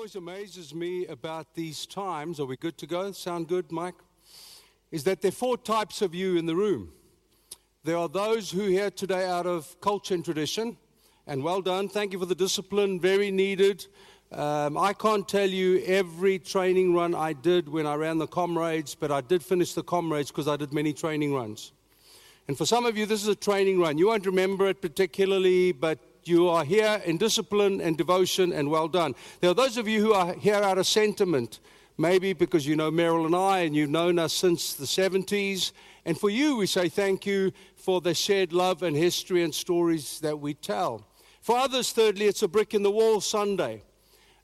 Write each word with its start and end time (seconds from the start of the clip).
always 0.00 0.16
amazes 0.16 0.74
me 0.74 1.04
about 1.08 1.54
these 1.54 1.84
times, 1.84 2.40
are 2.40 2.46
we 2.46 2.56
good 2.56 2.78
to 2.78 2.86
go? 2.86 3.12
Sound 3.12 3.46
good, 3.46 3.70
Mike? 3.70 3.96
Is 4.90 5.04
that 5.04 5.20
there 5.20 5.28
are 5.28 5.32
four 5.32 5.58
types 5.58 6.00
of 6.00 6.14
you 6.14 6.38
in 6.38 6.46
the 6.46 6.56
room. 6.56 6.94
There 7.84 7.98
are 7.98 8.08
those 8.08 8.50
who 8.50 8.64
are 8.64 8.70
here 8.70 8.90
today 8.90 9.26
out 9.26 9.44
of 9.44 9.78
culture 9.82 10.14
and 10.14 10.24
tradition, 10.24 10.78
and 11.26 11.44
well 11.44 11.60
done. 11.60 11.86
Thank 11.86 12.14
you 12.14 12.18
for 12.18 12.24
the 12.24 12.34
discipline, 12.34 12.98
very 12.98 13.30
needed. 13.30 13.88
Um, 14.32 14.78
I 14.78 14.94
can't 14.94 15.28
tell 15.28 15.50
you 15.50 15.82
every 15.84 16.38
training 16.38 16.94
run 16.94 17.14
I 17.14 17.34
did 17.34 17.68
when 17.68 17.86
I 17.86 17.94
ran 17.96 18.16
the 18.16 18.26
comrades, 18.26 18.94
but 18.94 19.12
I 19.12 19.20
did 19.20 19.44
finish 19.44 19.74
the 19.74 19.82
comrades 19.82 20.30
because 20.30 20.48
I 20.48 20.56
did 20.56 20.72
many 20.72 20.94
training 20.94 21.34
runs. 21.34 21.72
And 22.48 22.56
for 22.56 22.64
some 22.64 22.86
of 22.86 22.96
you, 22.96 23.04
this 23.04 23.20
is 23.20 23.28
a 23.28 23.34
training 23.34 23.78
run. 23.78 23.98
You 23.98 24.06
won't 24.06 24.24
remember 24.24 24.66
it 24.66 24.80
particularly, 24.80 25.72
but 25.72 25.98
you 26.28 26.48
are 26.48 26.64
here 26.64 27.00
in 27.04 27.16
discipline 27.16 27.80
and 27.80 27.96
devotion, 27.96 28.52
and 28.52 28.70
well 28.70 28.88
done. 28.88 29.14
There 29.40 29.50
are 29.50 29.54
those 29.54 29.76
of 29.76 29.88
you 29.88 30.00
who 30.00 30.12
are 30.12 30.34
here 30.34 30.56
out 30.56 30.78
of 30.78 30.86
sentiment, 30.86 31.60
maybe 31.98 32.32
because 32.32 32.66
you 32.66 32.76
know 32.76 32.90
Meryl 32.90 33.26
and 33.26 33.34
I, 33.34 33.60
and 33.60 33.74
you've 33.74 33.90
known 33.90 34.18
us 34.18 34.32
since 34.32 34.74
the 34.74 34.86
70s. 34.86 35.72
And 36.04 36.18
for 36.18 36.30
you, 36.30 36.56
we 36.56 36.66
say 36.66 36.88
thank 36.88 37.26
you 37.26 37.52
for 37.76 38.00
the 38.00 38.14
shared 38.14 38.52
love 38.52 38.82
and 38.82 38.96
history 38.96 39.42
and 39.42 39.54
stories 39.54 40.20
that 40.20 40.38
we 40.38 40.54
tell. 40.54 41.06
For 41.40 41.56
others, 41.56 41.92
thirdly, 41.92 42.26
it's 42.26 42.42
a 42.42 42.48
brick 42.48 42.74
in 42.74 42.82
the 42.82 42.90
wall 42.90 43.20
Sunday. 43.20 43.82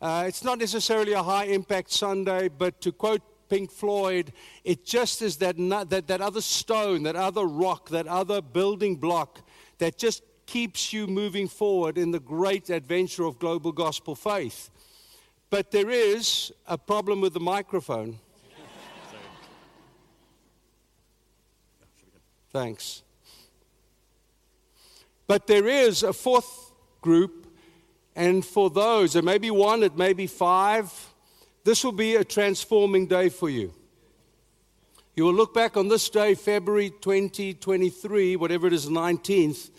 Uh, 0.01 0.25
it's 0.27 0.45
not 0.45 0.59
necessarily 0.59 1.13
a 1.13 1.23
high 1.23 1.45
impact 1.45 1.91
Sunday, 1.91 2.49
but 2.49 2.81
to 2.83 2.93
quote 2.93 3.23
Pink 3.49 3.71
Floyd, 3.71 4.33
it 4.65 4.85
just 4.85 5.23
is 5.23 5.37
that, 5.39 5.57
that, 5.89 6.07
that 6.09 6.21
other 6.21 6.41
stone, 6.41 7.05
that 7.05 7.17
other 7.17 7.45
rock, 7.45 7.91
that 7.91 8.07
other 8.07 8.43
building 8.43 8.97
block 8.97 9.41
that 9.79 9.99
just 9.99 10.23
keeps 10.47 10.93
you 10.93 11.07
moving 11.07 11.49
forward 11.49 11.99
in 11.99 12.11
the 12.13 12.21
great 12.21 12.71
adventure 12.71 13.25
of 13.25 13.39
global 13.39 13.73
gospel 13.73 14.15
faith. 14.15 14.71
But 15.51 15.71
there 15.71 15.91
is 15.91 16.53
a 16.67 16.79
problem 16.79 17.21
with 17.21 17.35
the 17.35 17.41
microphone. 17.41 18.19
Thanks. 22.53 23.03
But 25.27 25.47
there 25.47 25.67
is 25.67 26.03
a 26.03 26.13
fourth 26.13 26.73
group, 27.01 27.47
and 28.15 28.45
for 28.45 28.71
those, 28.71 29.17
it 29.17 29.25
may 29.25 29.39
be 29.39 29.51
one, 29.51 29.83
it 29.83 29.97
may 29.97 30.13
be 30.13 30.27
five, 30.27 30.93
this 31.65 31.85
will 31.85 31.93
be 31.93 32.15
a 32.15 32.25
transforming 32.25 33.07
day 33.07 33.29
for 33.29 33.51
you. 33.51 33.75
You 35.17 35.25
will 35.25 35.35
look 35.35 35.53
back 35.53 35.77
on 35.77 35.89
this 35.89 36.09
day, 36.09 36.35
February 36.35 36.91
2023, 36.91 38.37
whatever 38.37 38.69
it 38.69 38.73
is, 38.73 38.87
19th, 38.87 39.71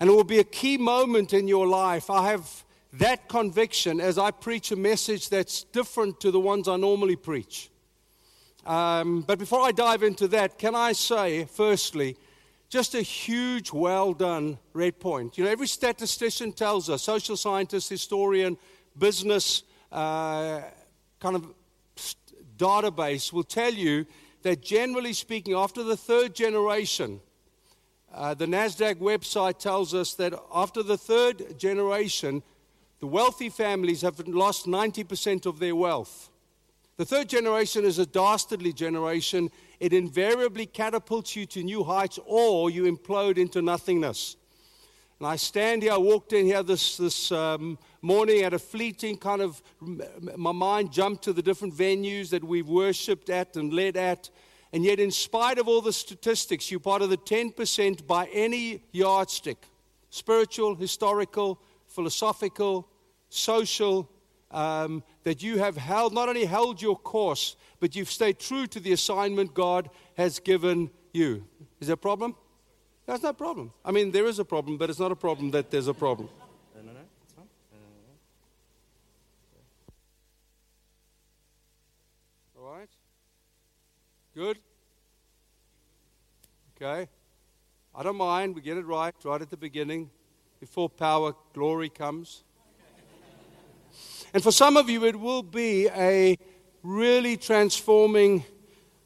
and 0.00 0.10
it 0.10 0.12
will 0.12 0.24
be 0.24 0.38
a 0.38 0.44
key 0.44 0.76
moment 0.76 1.32
in 1.32 1.48
your 1.48 1.66
life. 1.66 2.10
I 2.10 2.30
have 2.30 2.64
that 2.94 3.28
conviction 3.28 4.00
as 4.00 4.18
I 4.18 4.30
preach 4.30 4.70
a 4.72 4.76
message 4.76 5.28
that's 5.28 5.64
different 5.64 6.20
to 6.20 6.30
the 6.30 6.40
ones 6.40 6.68
I 6.68 6.76
normally 6.76 7.16
preach. 7.16 7.70
Um, 8.64 9.22
but 9.22 9.38
before 9.38 9.62
I 9.62 9.72
dive 9.72 10.02
into 10.02 10.28
that, 10.28 10.58
can 10.58 10.74
I 10.74 10.92
say, 10.92 11.44
firstly, 11.44 12.16
just 12.68 12.94
a 12.94 13.02
huge 13.02 13.72
well 13.72 14.12
done 14.12 14.58
red 14.72 15.00
point. 15.00 15.38
You 15.38 15.44
know, 15.44 15.50
every 15.50 15.66
statistician 15.66 16.52
tells 16.52 16.90
us, 16.90 17.02
social 17.02 17.36
scientist, 17.36 17.88
historian, 17.88 18.58
business 18.98 19.62
uh, 19.90 20.60
kind 21.18 21.36
of 21.36 21.54
database 22.58 23.32
will 23.32 23.44
tell 23.44 23.72
you 23.72 24.04
that 24.42 24.62
generally 24.62 25.12
speaking, 25.12 25.54
after 25.54 25.82
the 25.82 25.96
third 25.96 26.34
generation, 26.34 27.20
uh, 28.12 28.34
the 28.34 28.46
NASDAQ 28.46 28.96
website 28.96 29.58
tells 29.58 29.94
us 29.94 30.14
that 30.14 30.34
after 30.54 30.82
the 30.82 30.96
third 30.96 31.58
generation, 31.58 32.42
the 33.00 33.06
wealthy 33.06 33.48
families 33.48 34.02
have 34.02 34.26
lost 34.26 34.66
90% 34.66 35.46
of 35.46 35.58
their 35.58 35.76
wealth. 35.76 36.30
The 36.96 37.04
third 37.04 37.28
generation 37.28 37.84
is 37.84 38.00
a 38.00 38.06
dastardly 38.06 38.72
generation. 38.72 39.50
It 39.78 39.92
invariably 39.92 40.66
catapults 40.66 41.36
you 41.36 41.46
to 41.46 41.62
new 41.62 41.84
heights 41.84 42.18
or 42.26 42.70
you 42.70 42.92
implode 42.92 43.38
into 43.38 43.62
nothingness. 43.62 44.36
And 45.20 45.28
I 45.28 45.36
stand 45.36 45.82
here, 45.82 45.92
I 45.92 45.98
walked 45.98 46.32
in 46.32 46.46
here 46.46 46.62
this, 46.62 46.96
this 46.96 47.30
um, 47.30 47.78
morning 48.02 48.42
at 48.42 48.54
a 48.54 48.58
fleeting 48.58 49.16
kind 49.16 49.42
of, 49.42 49.62
my 49.80 50.52
mind 50.52 50.92
jumped 50.92 51.24
to 51.24 51.32
the 51.32 51.42
different 51.42 51.74
venues 51.74 52.30
that 52.30 52.42
we've 52.42 52.68
worshipped 52.68 53.30
at 53.30 53.56
and 53.56 53.72
led 53.72 53.96
at. 53.96 54.30
And 54.72 54.84
yet, 54.84 55.00
in 55.00 55.10
spite 55.10 55.58
of 55.58 55.66
all 55.66 55.80
the 55.80 55.92
statistics, 55.92 56.70
you're 56.70 56.80
part 56.80 57.00
of 57.02 57.10
the 57.10 57.16
10% 57.16 58.06
by 58.06 58.26
any 58.26 58.82
yardstick 58.92 59.56
spiritual, 60.10 60.74
historical, 60.74 61.60
philosophical, 61.86 62.88
social 63.28 64.10
um, 64.50 65.02
that 65.24 65.42
you 65.42 65.58
have 65.58 65.76
held, 65.76 66.14
not 66.14 66.28
only 66.28 66.44
held 66.44 66.80
your 66.80 66.96
course, 66.96 67.56
but 67.80 67.94
you've 67.94 68.10
stayed 68.10 68.38
true 68.38 68.66
to 68.66 68.80
the 68.80 68.92
assignment 68.92 69.52
God 69.54 69.90
has 70.16 70.38
given 70.38 70.90
you. 71.12 71.44
Is 71.80 71.88
there 71.88 71.94
a 71.94 71.98
problem? 71.98 72.34
That's 73.06 73.22
not 73.22 73.30
a 73.30 73.34
problem. 73.34 73.72
I 73.84 73.90
mean, 73.90 74.10
there 74.10 74.26
is 74.26 74.38
a 74.38 74.44
problem, 74.44 74.76
but 74.76 74.90
it's 74.90 74.98
not 74.98 75.12
a 75.12 75.16
problem 75.16 75.50
that 75.52 75.70
there's 75.70 75.88
a 75.88 75.94
problem. 75.94 76.28
Good? 84.34 84.58
Okay. 86.76 87.08
I 87.94 88.02
don't 88.02 88.16
mind. 88.16 88.54
We 88.54 88.60
get 88.60 88.76
it 88.76 88.84
right, 88.84 89.14
right 89.24 89.40
at 89.40 89.50
the 89.50 89.56
beginning, 89.56 90.10
before 90.60 90.88
power, 90.88 91.32
glory 91.54 91.88
comes. 91.88 92.44
and 94.34 94.42
for 94.42 94.52
some 94.52 94.76
of 94.76 94.88
you, 94.90 95.04
it 95.04 95.18
will 95.18 95.42
be 95.42 95.88
a 95.88 96.36
really 96.82 97.36
transforming 97.36 98.44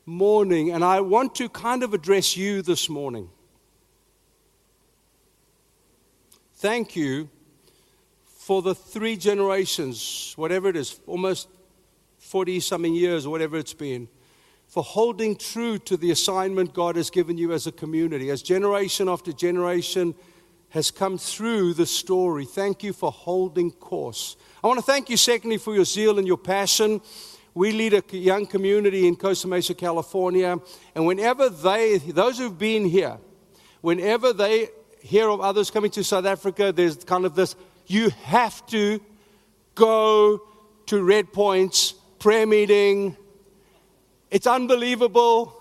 morning. 0.04 0.72
And 0.72 0.84
I 0.84 1.00
want 1.00 1.34
to 1.36 1.48
kind 1.48 1.82
of 1.82 1.94
address 1.94 2.36
you 2.36 2.60
this 2.60 2.88
morning. 2.88 3.30
Thank 6.56 6.96
you 6.96 7.30
for 8.24 8.60
the 8.60 8.74
three 8.74 9.16
generations, 9.16 10.34
whatever 10.36 10.68
it 10.68 10.76
is, 10.76 11.00
almost 11.06 11.48
40 12.18 12.60
something 12.60 12.92
years, 12.92 13.24
or 13.24 13.30
whatever 13.30 13.56
it's 13.56 13.72
been 13.72 14.08
for 14.72 14.82
holding 14.82 15.36
true 15.36 15.78
to 15.78 15.98
the 15.98 16.10
assignment 16.12 16.72
God 16.72 16.96
has 16.96 17.10
given 17.10 17.36
you 17.36 17.52
as 17.52 17.66
a 17.66 17.72
community. 17.72 18.30
As 18.30 18.40
generation 18.40 19.06
after 19.06 19.30
generation 19.30 20.14
has 20.70 20.90
come 20.90 21.18
through 21.18 21.74
the 21.74 21.84
story, 21.84 22.46
thank 22.46 22.82
you 22.82 22.94
for 22.94 23.12
holding 23.12 23.70
course. 23.70 24.34
I 24.64 24.68
want 24.68 24.78
to 24.78 24.82
thank 24.82 25.10
you, 25.10 25.18
secondly, 25.18 25.58
for 25.58 25.74
your 25.74 25.84
zeal 25.84 26.16
and 26.18 26.26
your 26.26 26.38
passion. 26.38 27.02
We 27.52 27.72
lead 27.72 27.92
a 27.92 28.16
young 28.16 28.46
community 28.46 29.06
in 29.06 29.16
Costa 29.16 29.46
Mesa, 29.46 29.74
California, 29.74 30.58
and 30.94 31.06
whenever 31.06 31.50
they, 31.50 31.98
those 31.98 32.38
who've 32.38 32.58
been 32.58 32.86
here, 32.86 33.18
whenever 33.82 34.32
they 34.32 34.68
hear 35.02 35.28
of 35.28 35.42
others 35.42 35.70
coming 35.70 35.90
to 35.90 36.02
South 36.02 36.24
Africa, 36.24 36.72
there's 36.72 36.96
kind 36.96 37.26
of 37.26 37.34
this 37.34 37.56
you 37.88 38.08
have 38.24 38.64
to 38.68 39.02
go 39.74 40.40
to 40.86 41.02
Red 41.02 41.30
Points 41.30 41.92
prayer 42.18 42.46
meeting, 42.46 43.18
it's 44.32 44.46
unbelievable. 44.46 45.54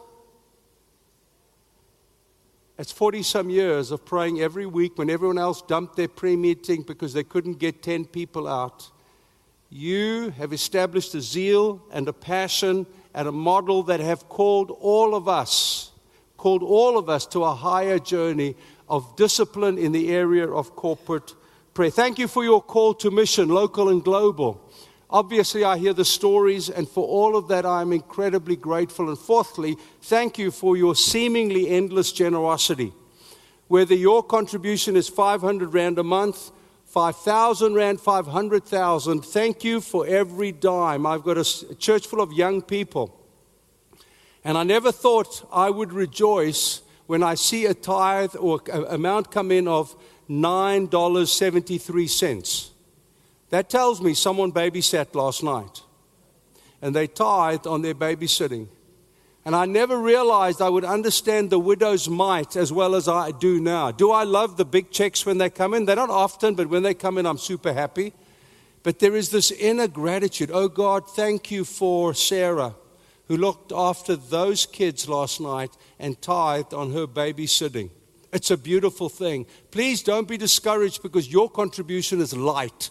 It's 2.79 2.93
40 2.93 3.21
some 3.21 3.49
years 3.49 3.91
of 3.91 4.05
praying 4.05 4.39
every 4.39 4.65
week 4.65 4.97
when 4.97 5.09
everyone 5.09 5.37
else 5.37 5.61
dumped 5.61 5.97
their 5.97 6.07
prayer 6.07 6.37
meeting 6.37 6.83
because 6.83 7.11
they 7.11 7.25
couldn't 7.25 7.59
get 7.59 7.83
10 7.83 8.05
people 8.05 8.47
out. 8.47 8.89
You 9.69 10.29
have 10.37 10.53
established 10.53 11.13
a 11.15 11.21
zeal 11.21 11.83
and 11.91 12.07
a 12.07 12.13
passion 12.13 12.87
and 13.13 13.27
a 13.27 13.31
model 13.31 13.83
that 13.83 13.99
have 13.99 14.29
called 14.29 14.71
all 14.79 15.15
of 15.15 15.27
us, 15.27 15.91
called 16.37 16.63
all 16.63 16.97
of 16.97 17.09
us 17.09 17.25
to 17.27 17.43
a 17.43 17.53
higher 17.53 17.99
journey 17.99 18.55
of 18.87 19.17
discipline 19.17 19.77
in 19.77 19.91
the 19.91 20.13
area 20.13 20.49
of 20.49 20.77
corporate 20.77 21.35
prayer. 21.73 21.91
Thank 21.91 22.19
you 22.19 22.29
for 22.29 22.45
your 22.45 22.61
call 22.61 22.93
to 22.95 23.11
mission, 23.11 23.49
local 23.49 23.89
and 23.89 24.01
global. 24.01 24.65
Obviously, 25.11 25.65
I 25.65 25.77
hear 25.77 25.93
the 25.93 26.05
stories, 26.05 26.69
and 26.69 26.87
for 26.87 27.05
all 27.05 27.35
of 27.35 27.49
that, 27.49 27.65
I'm 27.65 27.91
incredibly 27.91 28.55
grateful. 28.55 29.09
And 29.09 29.19
fourthly, 29.19 29.75
thank 30.01 30.37
you 30.37 30.51
for 30.51 30.77
your 30.77 30.95
seemingly 30.95 31.67
endless 31.69 32.13
generosity. 32.13 32.93
Whether 33.67 33.95
your 33.95 34.23
contribution 34.23 34.95
is 34.95 35.09
500 35.09 35.73
Rand 35.73 35.99
a 35.99 36.03
month, 36.03 36.51
5,000 36.85 37.73
Rand, 37.73 37.99
500,000, 37.99 39.25
thank 39.25 39.65
you 39.65 39.81
for 39.81 40.07
every 40.07 40.53
dime. 40.53 41.05
I've 41.05 41.23
got 41.23 41.37
a 41.37 41.75
church 41.75 42.07
full 42.07 42.21
of 42.21 42.31
young 42.31 42.61
people. 42.61 43.17
And 44.43 44.57
I 44.57 44.63
never 44.63 44.91
thought 44.91 45.47
I 45.51 45.69
would 45.69 45.93
rejoice 45.93 46.81
when 47.05 47.21
I 47.21 47.35
see 47.35 47.65
a 47.65 47.73
tithe 47.73 48.35
or 48.39 48.61
amount 48.89 49.31
come 49.31 49.51
in 49.51 49.67
of 49.67 49.95
$9.73. 50.29 52.70
That 53.51 53.69
tells 53.69 54.01
me 54.01 54.13
someone 54.15 54.51
babysat 54.51 55.13
last 55.13 55.43
night 55.43 55.83
and 56.81 56.95
they 56.95 57.07
tithed 57.07 57.67
on 57.67 57.83
their 57.83 57.93
babysitting. 57.93 58.67
And 59.45 59.55
I 59.55 59.65
never 59.65 59.97
realized 59.97 60.61
I 60.61 60.69
would 60.69 60.85
understand 60.85 61.49
the 61.49 61.59
widow's 61.59 62.07
mite 62.07 62.55
as 62.55 62.71
well 62.71 62.95
as 62.95 63.07
I 63.07 63.31
do 63.31 63.59
now. 63.59 63.91
Do 63.91 64.11
I 64.11 64.23
love 64.23 64.57
the 64.57 64.65
big 64.65 64.91
checks 64.91 65.25
when 65.25 65.37
they 65.37 65.49
come 65.49 65.73
in? 65.73 65.85
They're 65.85 65.95
not 65.95 66.09
often, 66.09 66.55
but 66.55 66.67
when 66.67 66.83
they 66.83 66.93
come 66.93 67.17
in, 67.17 67.25
I'm 67.25 67.37
super 67.37 67.73
happy 67.73 68.13
But 68.83 68.99
there 68.99 69.15
is 69.15 69.29
this 69.29 69.51
inner 69.51 69.87
gratitude. 69.87 70.49
Oh 70.51 70.67
God, 70.67 71.09
thank 71.09 71.51
you 71.51 71.65
for 71.65 72.13
Sarah, 72.13 72.75
who 73.27 73.37
looked 73.37 73.71
after 73.71 74.15
those 74.15 74.65
kids 74.65 75.07
last 75.07 75.39
night 75.39 75.71
and 75.99 76.21
tithed 76.21 76.73
on 76.73 76.93
her 76.93 77.07
babysitting. 77.07 77.89
It's 78.33 78.51
a 78.51 78.57
beautiful 78.57 79.09
thing. 79.09 79.45
Please 79.71 80.03
don't 80.03 80.27
be 80.27 80.37
discouraged 80.37 81.03
because 81.03 81.31
your 81.31 81.49
contribution 81.49 82.21
is 82.21 82.35
light. 82.35 82.89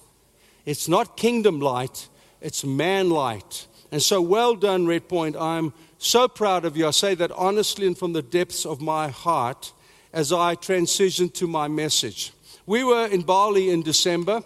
It's 0.71 0.87
not 0.87 1.17
kingdom 1.17 1.59
light, 1.59 2.09
it's 2.41 2.65
man 2.65 3.11
light. 3.11 3.67
And 3.91 4.01
so, 4.01 4.23
well 4.23 4.55
done, 4.55 4.87
Red 4.87 5.09
Point. 5.09 5.35
I'm 5.35 5.73
so 5.99 6.29
proud 6.29 6.65
of 6.65 6.77
you. 6.77 6.87
I 6.87 6.93
say 6.93 7.17
that 7.17 7.33
honestly 7.33 7.89
and 7.89 7.99
from 7.99 8.13
the 8.13 8.23
depths 8.23 8.65
of 8.65 8.81
my 8.81 9.09
heart 9.09 9.73
as 10.13 10.33
I 10.33 10.55
transition 10.55 11.29
to 11.31 11.49
my 11.49 11.67
message. 11.67 12.33
We 12.67 12.85
were 12.85 13.09
in 13.09 13.23
Bali 13.23 13.71
in 13.71 13.83
December. 13.83 14.45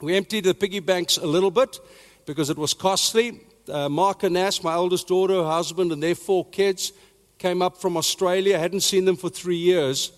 We 0.00 0.16
emptied 0.16 0.42
the 0.42 0.52
piggy 0.52 0.80
banks 0.80 1.16
a 1.16 1.26
little 1.26 1.52
bit 1.52 1.78
because 2.26 2.50
it 2.50 2.58
was 2.58 2.74
costly. 2.74 3.40
Uh, 3.68 3.88
Mark 3.88 4.24
and 4.24 4.34
Nash, 4.34 4.64
my 4.64 4.74
oldest 4.74 5.06
daughter, 5.06 5.34
her 5.34 5.44
husband, 5.44 5.92
and 5.92 6.02
their 6.02 6.16
four 6.16 6.44
kids 6.46 6.92
came 7.38 7.62
up 7.62 7.80
from 7.80 7.96
Australia. 7.96 8.56
I 8.56 8.62
hadn't 8.62 8.80
seen 8.80 9.04
them 9.04 9.16
for 9.16 9.30
three 9.30 9.58
years. 9.58 10.10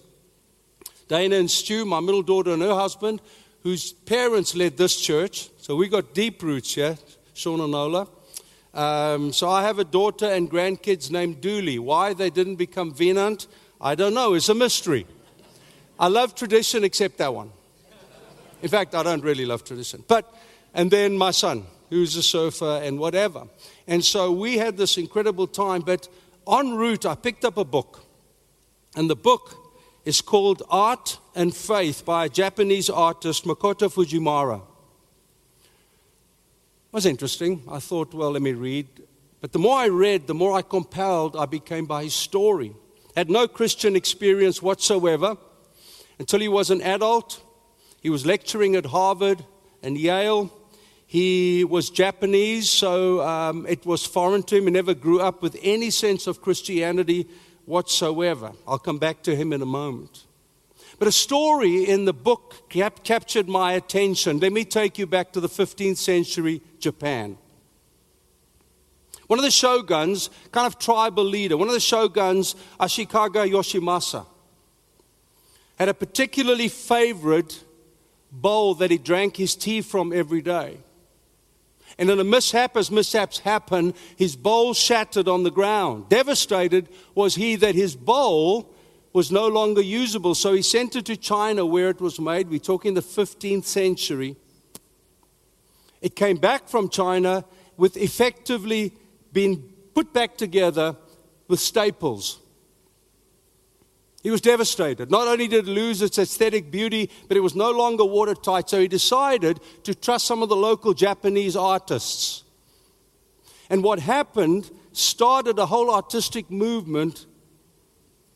Dana 1.06 1.36
and 1.36 1.50
Stu, 1.50 1.84
my 1.84 2.00
middle 2.00 2.22
daughter 2.22 2.52
and 2.52 2.62
her 2.62 2.74
husband, 2.74 3.20
whose 3.62 3.92
parents 3.92 4.54
led 4.54 4.76
this 4.76 5.00
church. 5.00 5.50
So 5.58 5.76
we 5.76 5.88
got 5.88 6.14
deep 6.14 6.42
roots 6.42 6.74
here, 6.74 6.96
Sean 7.34 7.60
and 7.60 7.72
Nola. 7.72 8.08
Um, 8.74 9.32
so 9.32 9.48
I 9.48 9.62
have 9.62 9.78
a 9.78 9.84
daughter 9.84 10.26
and 10.26 10.50
grandkids 10.50 11.10
named 11.10 11.40
Dooley. 11.40 11.78
Why 11.78 12.14
they 12.14 12.30
didn't 12.30 12.56
become 12.56 12.92
Wienand, 12.92 13.46
I 13.80 13.94
don't 13.94 14.14
know. 14.14 14.34
It's 14.34 14.48
a 14.48 14.54
mystery. 14.54 15.06
I 15.98 16.08
love 16.08 16.34
tradition 16.34 16.84
except 16.84 17.18
that 17.18 17.34
one. 17.34 17.50
In 18.62 18.68
fact, 18.68 18.94
I 18.94 19.02
don't 19.02 19.22
really 19.22 19.44
love 19.44 19.64
tradition. 19.64 20.04
But, 20.06 20.32
and 20.74 20.90
then 20.90 21.16
my 21.16 21.30
son, 21.30 21.64
who's 21.90 22.16
a 22.16 22.22
surfer 22.22 22.80
and 22.82 22.98
whatever. 22.98 23.46
And 23.86 24.04
so 24.04 24.32
we 24.32 24.58
had 24.58 24.76
this 24.76 24.98
incredible 24.98 25.46
time. 25.46 25.82
But 25.82 26.08
en 26.46 26.74
route, 26.74 27.06
I 27.06 27.14
picked 27.14 27.44
up 27.44 27.56
a 27.56 27.64
book. 27.64 28.04
And 28.96 29.08
the 29.08 29.16
book 29.16 29.67
is 30.08 30.22
called 30.22 30.62
Art 30.70 31.18
and 31.34 31.54
Faith 31.54 32.02
by 32.02 32.24
a 32.24 32.28
Japanese 32.30 32.88
artist, 32.88 33.44
Makoto 33.44 33.90
Fujimura. 33.92 34.56
It 34.56 34.62
was 36.92 37.04
interesting. 37.04 37.62
I 37.70 37.78
thought, 37.78 38.14
well, 38.14 38.30
let 38.30 38.40
me 38.40 38.54
read. 38.54 38.86
But 39.42 39.52
the 39.52 39.58
more 39.58 39.78
I 39.78 39.88
read, 39.88 40.26
the 40.26 40.32
more 40.32 40.56
I 40.56 40.62
compelled 40.62 41.36
I 41.36 41.44
became 41.44 41.84
by 41.84 42.04
his 42.04 42.14
story. 42.14 42.74
Had 43.14 43.28
no 43.28 43.46
Christian 43.46 43.94
experience 43.96 44.62
whatsoever 44.62 45.36
until 46.18 46.40
he 46.40 46.48
was 46.48 46.70
an 46.70 46.80
adult 46.80 47.42
he 48.00 48.08
was 48.10 48.24
lecturing 48.24 48.76
at 48.76 48.86
Harvard 48.86 49.44
and 49.82 49.98
Yale. 49.98 50.50
He 51.06 51.64
was 51.64 51.90
Japanese, 51.90 52.70
so 52.70 53.20
um, 53.26 53.66
it 53.66 53.84
was 53.84 54.06
foreign 54.06 54.42
to 54.44 54.56
him. 54.56 54.64
He 54.64 54.70
never 54.70 54.94
grew 54.94 55.20
up 55.20 55.42
with 55.42 55.58
any 55.62 55.90
sense 55.90 56.26
of 56.26 56.40
Christianity 56.40 57.26
whatsoever. 57.68 58.52
I'll 58.66 58.78
come 58.78 58.98
back 58.98 59.22
to 59.24 59.36
him 59.36 59.52
in 59.52 59.60
a 59.62 59.66
moment. 59.66 60.24
But 60.98 61.06
a 61.06 61.12
story 61.12 61.84
in 61.84 62.06
the 62.06 62.12
book 62.12 62.68
cap- 62.70 63.04
captured 63.04 63.48
my 63.48 63.74
attention. 63.74 64.40
Let 64.40 64.52
me 64.52 64.64
take 64.64 64.98
you 64.98 65.06
back 65.06 65.32
to 65.34 65.40
the 65.40 65.48
15th 65.48 65.98
century 65.98 66.62
Japan. 66.80 67.36
One 69.26 69.38
of 69.38 69.44
the 69.44 69.50
shoguns, 69.50 70.30
kind 70.50 70.66
of 70.66 70.78
tribal 70.78 71.24
leader, 71.24 71.56
one 71.56 71.68
of 71.68 71.74
the 71.74 71.80
shoguns, 71.80 72.56
Ashikaga 72.80 73.48
Yoshimasa, 73.48 74.24
had 75.78 75.90
a 75.90 75.94
particularly 75.94 76.68
favorite 76.68 77.62
bowl 78.32 78.74
that 78.76 78.90
he 78.90 78.96
drank 78.96 79.36
his 79.36 79.54
tea 79.54 79.82
from 79.82 80.12
every 80.12 80.40
day. 80.40 80.78
And 81.98 82.08
in 82.10 82.20
a 82.20 82.24
mishap, 82.24 82.76
as 82.76 82.90
mishaps 82.90 83.40
happen, 83.40 83.92
his 84.16 84.36
bowl 84.36 84.72
shattered 84.72 85.26
on 85.26 85.42
the 85.42 85.50
ground. 85.50 86.08
Devastated 86.08 86.88
was 87.14 87.34
he 87.34 87.56
that 87.56 87.74
his 87.74 87.96
bowl 87.96 88.72
was 89.12 89.32
no 89.32 89.48
longer 89.48 89.82
usable. 89.82 90.36
So 90.36 90.52
he 90.52 90.62
sent 90.62 90.94
it 90.94 91.06
to 91.06 91.16
China 91.16 91.66
where 91.66 91.88
it 91.88 92.00
was 92.00 92.20
made. 92.20 92.48
We're 92.48 92.60
talking 92.60 92.94
the 92.94 93.00
15th 93.00 93.64
century. 93.64 94.36
It 96.00 96.14
came 96.14 96.36
back 96.36 96.68
from 96.68 96.88
China 96.88 97.44
with 97.76 97.96
effectively 97.96 98.92
being 99.32 99.56
put 99.94 100.12
back 100.12 100.36
together 100.36 100.96
with 101.48 101.58
staples. 101.58 102.38
He 104.22 104.30
was 104.30 104.40
devastated. 104.40 105.10
Not 105.10 105.28
only 105.28 105.46
did 105.46 105.68
it 105.68 105.70
lose 105.70 106.02
its 106.02 106.18
aesthetic 106.18 106.70
beauty, 106.70 107.10
but 107.28 107.36
it 107.36 107.40
was 107.40 107.54
no 107.54 107.70
longer 107.70 108.04
watertight. 108.04 108.68
So 108.68 108.80
he 108.80 108.88
decided 108.88 109.60
to 109.84 109.94
trust 109.94 110.26
some 110.26 110.42
of 110.42 110.48
the 110.48 110.56
local 110.56 110.92
Japanese 110.92 111.54
artists. 111.54 112.42
And 113.70 113.84
what 113.84 114.00
happened 114.00 114.70
started 114.92 115.58
a 115.58 115.66
whole 115.66 115.94
artistic 115.94 116.50
movement 116.50 117.26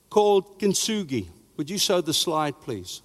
called 0.08 0.61
kintsugi. 0.61 1.26
Would 1.56 1.69
you 1.69 1.79
show 1.79 2.00
the 2.00 2.14
slide, 2.14 2.61
please? 2.61 3.02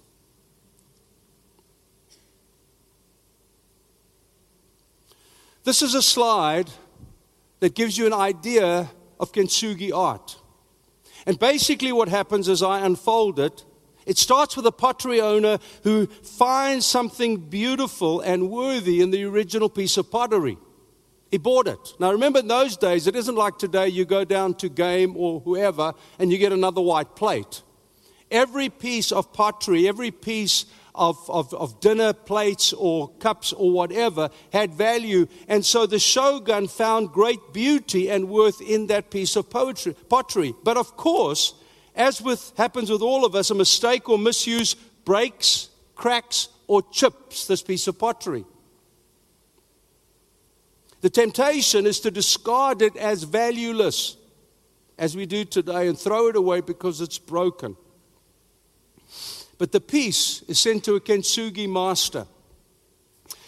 This 5.64 5.82
is 5.82 5.94
a 5.94 6.02
slide 6.02 6.70
that 7.60 7.74
gives 7.74 7.98
you 7.98 8.06
an 8.06 8.12
idea 8.12 8.88
of 9.18 9.32
kintsugi 9.32 9.92
art. 9.92 10.36
And 11.28 11.38
basically, 11.38 11.92
what 11.92 12.08
happens 12.08 12.48
as 12.48 12.62
I 12.62 12.86
unfold 12.86 13.38
it, 13.38 13.66
it 14.06 14.16
starts 14.16 14.56
with 14.56 14.64
a 14.64 14.72
pottery 14.72 15.20
owner 15.20 15.58
who 15.82 16.06
finds 16.06 16.86
something 16.86 17.36
beautiful 17.36 18.22
and 18.22 18.48
worthy 18.48 19.02
in 19.02 19.10
the 19.10 19.24
original 19.24 19.68
piece 19.68 19.98
of 19.98 20.10
pottery. 20.10 20.56
He 21.30 21.36
bought 21.36 21.68
it. 21.68 21.92
Now, 21.98 22.12
remember, 22.12 22.38
in 22.38 22.48
those 22.48 22.78
days, 22.78 23.06
it 23.06 23.14
isn't 23.14 23.34
like 23.34 23.58
today 23.58 23.88
you 23.88 24.06
go 24.06 24.24
down 24.24 24.54
to 24.54 24.70
Game 24.70 25.18
or 25.18 25.40
whoever 25.40 25.92
and 26.18 26.32
you 26.32 26.38
get 26.38 26.54
another 26.54 26.80
white 26.80 27.14
plate. 27.14 27.60
Every 28.30 28.70
piece 28.70 29.12
of 29.12 29.30
pottery, 29.34 29.86
every 29.86 30.10
piece 30.10 30.64
of, 30.98 31.30
of, 31.30 31.54
of 31.54 31.80
dinner 31.80 32.12
plates 32.12 32.72
or 32.72 33.08
cups 33.20 33.52
or 33.52 33.70
whatever 33.70 34.28
had 34.52 34.74
value. 34.74 35.26
And 35.46 35.64
so 35.64 35.86
the 35.86 35.98
shogun 35.98 36.66
found 36.68 37.12
great 37.12 37.52
beauty 37.52 38.10
and 38.10 38.28
worth 38.28 38.60
in 38.60 38.88
that 38.88 39.10
piece 39.10 39.36
of 39.36 39.48
poetry, 39.48 39.94
pottery. 40.08 40.54
But 40.64 40.76
of 40.76 40.96
course, 40.96 41.54
as 41.94 42.20
with, 42.20 42.52
happens 42.56 42.90
with 42.90 43.00
all 43.00 43.24
of 43.24 43.34
us, 43.34 43.50
a 43.50 43.54
mistake 43.54 44.08
or 44.08 44.18
misuse 44.18 44.74
breaks, 45.04 45.68
cracks, 45.94 46.48
or 46.66 46.82
chips 46.90 47.46
this 47.46 47.62
piece 47.62 47.86
of 47.86 47.98
pottery. 47.98 48.44
The 51.00 51.10
temptation 51.10 51.86
is 51.86 52.00
to 52.00 52.10
discard 52.10 52.82
it 52.82 52.96
as 52.96 53.22
valueless, 53.22 54.16
as 54.98 55.16
we 55.16 55.26
do 55.26 55.44
today, 55.44 55.86
and 55.86 55.96
throw 55.96 56.26
it 56.26 56.34
away 56.36 56.60
because 56.60 57.00
it's 57.00 57.18
broken. 57.18 57.76
But 59.58 59.72
the 59.72 59.80
piece 59.80 60.42
is 60.42 60.58
sent 60.58 60.84
to 60.84 60.94
a 60.94 61.00
kintsugi 61.00 61.68
master. 61.68 62.26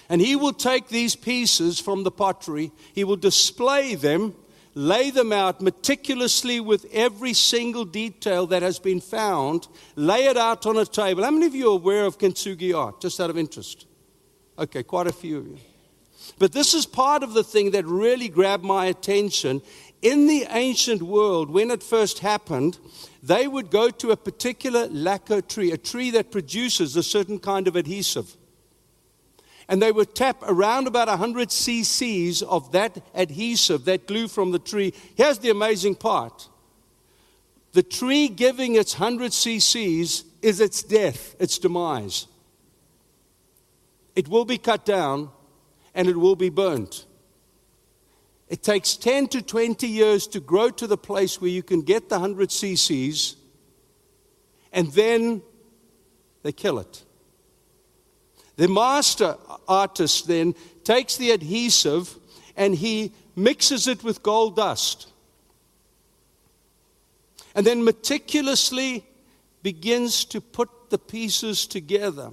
And 0.08 0.20
he 0.20 0.34
will 0.34 0.52
take 0.52 0.88
these 0.88 1.14
pieces 1.14 1.78
from 1.78 2.02
the 2.02 2.10
pottery, 2.10 2.72
he 2.92 3.04
will 3.04 3.16
display 3.16 3.94
them, 3.94 4.34
lay 4.74 5.10
them 5.10 5.32
out 5.32 5.60
meticulously 5.60 6.58
with 6.58 6.84
every 6.92 7.32
single 7.32 7.84
detail 7.84 8.46
that 8.48 8.62
has 8.62 8.80
been 8.80 9.00
found, 9.00 9.68
lay 9.94 10.26
it 10.26 10.36
out 10.36 10.66
on 10.66 10.76
a 10.76 10.84
table. 10.84 11.22
How 11.22 11.30
many 11.30 11.46
of 11.46 11.54
you 11.54 11.70
are 11.70 11.76
aware 11.76 12.04
of 12.06 12.18
kintsugi 12.18 12.76
art, 12.76 13.00
just 13.00 13.20
out 13.20 13.30
of 13.30 13.38
interest? 13.38 13.86
Okay, 14.58 14.82
quite 14.82 15.06
a 15.06 15.12
few 15.12 15.38
of 15.38 15.46
you. 15.46 15.58
But 16.38 16.52
this 16.52 16.74
is 16.74 16.86
part 16.86 17.22
of 17.22 17.34
the 17.34 17.44
thing 17.44 17.72
that 17.72 17.86
really 17.86 18.28
grabbed 18.28 18.64
my 18.64 18.86
attention. 18.86 19.62
In 20.02 20.26
the 20.26 20.46
ancient 20.48 21.02
world, 21.02 21.50
when 21.50 21.70
it 21.70 21.82
first 21.82 22.20
happened, 22.20 22.78
they 23.22 23.46
would 23.46 23.70
go 23.70 23.90
to 23.90 24.12
a 24.12 24.16
particular 24.16 24.86
lacquer 24.88 25.42
tree, 25.42 25.72
a 25.72 25.76
tree 25.76 26.10
that 26.12 26.30
produces 26.30 26.96
a 26.96 27.02
certain 27.02 27.38
kind 27.38 27.68
of 27.68 27.76
adhesive. 27.76 28.36
And 29.68 29.80
they 29.80 29.92
would 29.92 30.14
tap 30.14 30.42
around 30.42 30.86
about 30.86 31.08
100 31.08 31.50
cc's 31.50 32.42
of 32.42 32.72
that 32.72 33.02
adhesive, 33.14 33.84
that 33.84 34.06
glue 34.06 34.26
from 34.26 34.52
the 34.52 34.58
tree. 34.58 34.94
Here's 35.16 35.38
the 35.38 35.50
amazing 35.50 35.96
part 35.96 36.48
the 37.72 37.82
tree 37.82 38.28
giving 38.28 38.74
its 38.74 38.98
100 38.98 39.30
cc's 39.30 40.24
is 40.42 40.60
its 40.60 40.82
death, 40.82 41.36
its 41.38 41.58
demise. 41.58 42.26
It 44.16 44.28
will 44.28 44.44
be 44.44 44.58
cut 44.58 44.84
down 44.84 45.30
and 45.94 46.08
it 46.08 46.16
will 46.16 46.36
be 46.36 46.48
burnt. 46.48 47.04
It 48.50 48.64
takes 48.64 48.96
10 48.96 49.28
to 49.28 49.42
20 49.42 49.86
years 49.86 50.26
to 50.26 50.40
grow 50.40 50.70
to 50.70 50.86
the 50.88 50.98
place 50.98 51.40
where 51.40 51.50
you 51.50 51.62
can 51.62 51.82
get 51.82 52.08
the 52.08 52.16
100 52.16 52.50
cc's, 52.50 53.36
and 54.72 54.92
then 54.92 55.40
they 56.42 56.50
kill 56.50 56.80
it. 56.80 57.04
The 58.56 58.68
master 58.68 59.36
artist 59.68 60.26
then 60.26 60.54
takes 60.84 61.16
the 61.16 61.30
adhesive 61.30 62.14
and 62.56 62.74
he 62.74 63.12
mixes 63.36 63.86
it 63.86 64.02
with 64.04 64.22
gold 64.22 64.56
dust. 64.56 65.08
And 67.54 67.64
then 67.64 67.84
meticulously 67.84 69.06
begins 69.62 70.24
to 70.26 70.40
put 70.40 70.68
the 70.90 70.98
pieces 70.98 71.66
together 71.66 72.32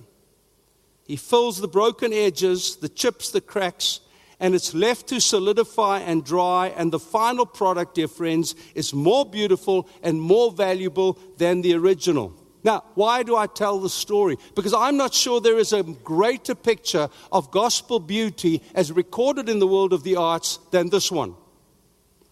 He 1.06 1.16
fills 1.16 1.62
the 1.62 1.70
broken 1.70 2.12
edges, 2.12 2.76
the 2.76 2.90
chips, 2.90 3.32
the 3.32 3.40
cracks, 3.40 4.02
and 4.40 4.54
it's 4.54 4.74
left 4.74 5.08
to 5.08 5.20
solidify 5.20 6.00
and 6.00 6.24
dry. 6.24 6.68
And 6.76 6.92
the 6.92 7.00
final 7.00 7.46
product, 7.46 7.96
dear 7.96 8.08
friends, 8.08 8.56
is 8.76 8.94
more 8.94 9.26
beautiful 9.26 9.90
and 10.04 10.22
more 10.22 10.52
valuable 10.52 11.18
than 11.38 11.62
the 11.62 11.74
original. 11.74 12.34
Now, 12.64 12.84
why 12.96 13.24
do 13.24 13.36
I 13.36 13.48
tell 13.48 13.80
the 13.80 13.90
story? 13.90 14.38
Because 14.56 14.74
I'm 14.74 14.98
not 14.98 15.14
sure 15.14 15.40
there 15.40 15.58
is 15.58 15.74
a 15.74 15.84
greater 15.84 16.56
picture 16.56 17.10
of 17.32 17.52
gospel 17.52 18.00
beauty 18.00 18.62
as 18.76 18.92
recorded 18.92 19.48
in 19.48 19.60
the 19.60 19.68
world 19.68 19.94
of 19.94 20.04
the 20.04 20.18
arts 20.18 20.60
than 20.72 20.90
this 20.90 21.12
one. 21.12 21.36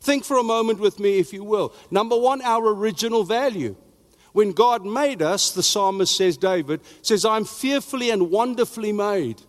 Think 0.01 0.25
for 0.25 0.38
a 0.38 0.43
moment 0.43 0.79
with 0.79 1.00
me, 1.00 1.19
if 1.19 1.33
you 1.33 1.43
will. 1.43 1.74
Number 1.89 2.17
one, 2.17 2.41
our 2.41 2.74
original 2.74 3.24
value. 3.24 3.75
When 4.33 4.51
God 4.51 4.85
made 4.85 5.21
us, 5.21 5.51
the 5.51 5.63
psalmist 5.63 6.15
says, 6.15 6.35
David, 6.35 6.81
says, 7.01 7.24
I'm 7.24 7.45
fearfully 7.45 8.09
and 8.09 8.29
wonderfully 8.29 8.91
made. 8.91 9.41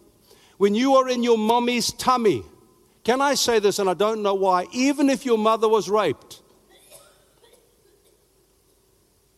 When 0.58 0.74
you 0.74 0.96
are 0.96 1.08
in 1.08 1.22
your 1.22 1.38
mommy's 1.38 1.92
tummy, 1.92 2.42
can 3.04 3.20
I 3.20 3.34
say 3.34 3.58
this, 3.58 3.78
and 3.78 3.88
I 3.88 3.94
don't 3.94 4.22
know 4.22 4.34
why, 4.34 4.66
even 4.72 5.10
if 5.10 5.24
your 5.24 5.38
mother 5.38 5.68
was 5.68 5.88
raped, 5.88 6.42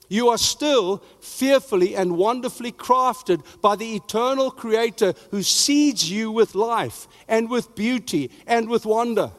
you 0.09 0.31
are 0.31 0.39
still 0.39 1.03
fearfully 1.21 1.95
and 1.95 2.17
wonderfully 2.17 2.73
crafted 2.73 3.45
by 3.61 3.77
the 3.77 3.95
eternal 3.95 4.51
Creator 4.51 5.15
who 5.31 5.43
seeds 5.43 6.11
you 6.11 6.31
with 6.31 6.55
life 6.55 7.07
and 7.29 7.51
with 7.51 7.75
beauty 7.75 8.31
and 8.47 8.69
with 8.69 8.87
wonder. 8.87 9.31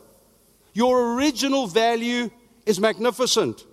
Your 0.73 1.15
original 1.15 1.65
value 1.65 2.29
is 2.67 2.79
magnificent. 2.79 3.65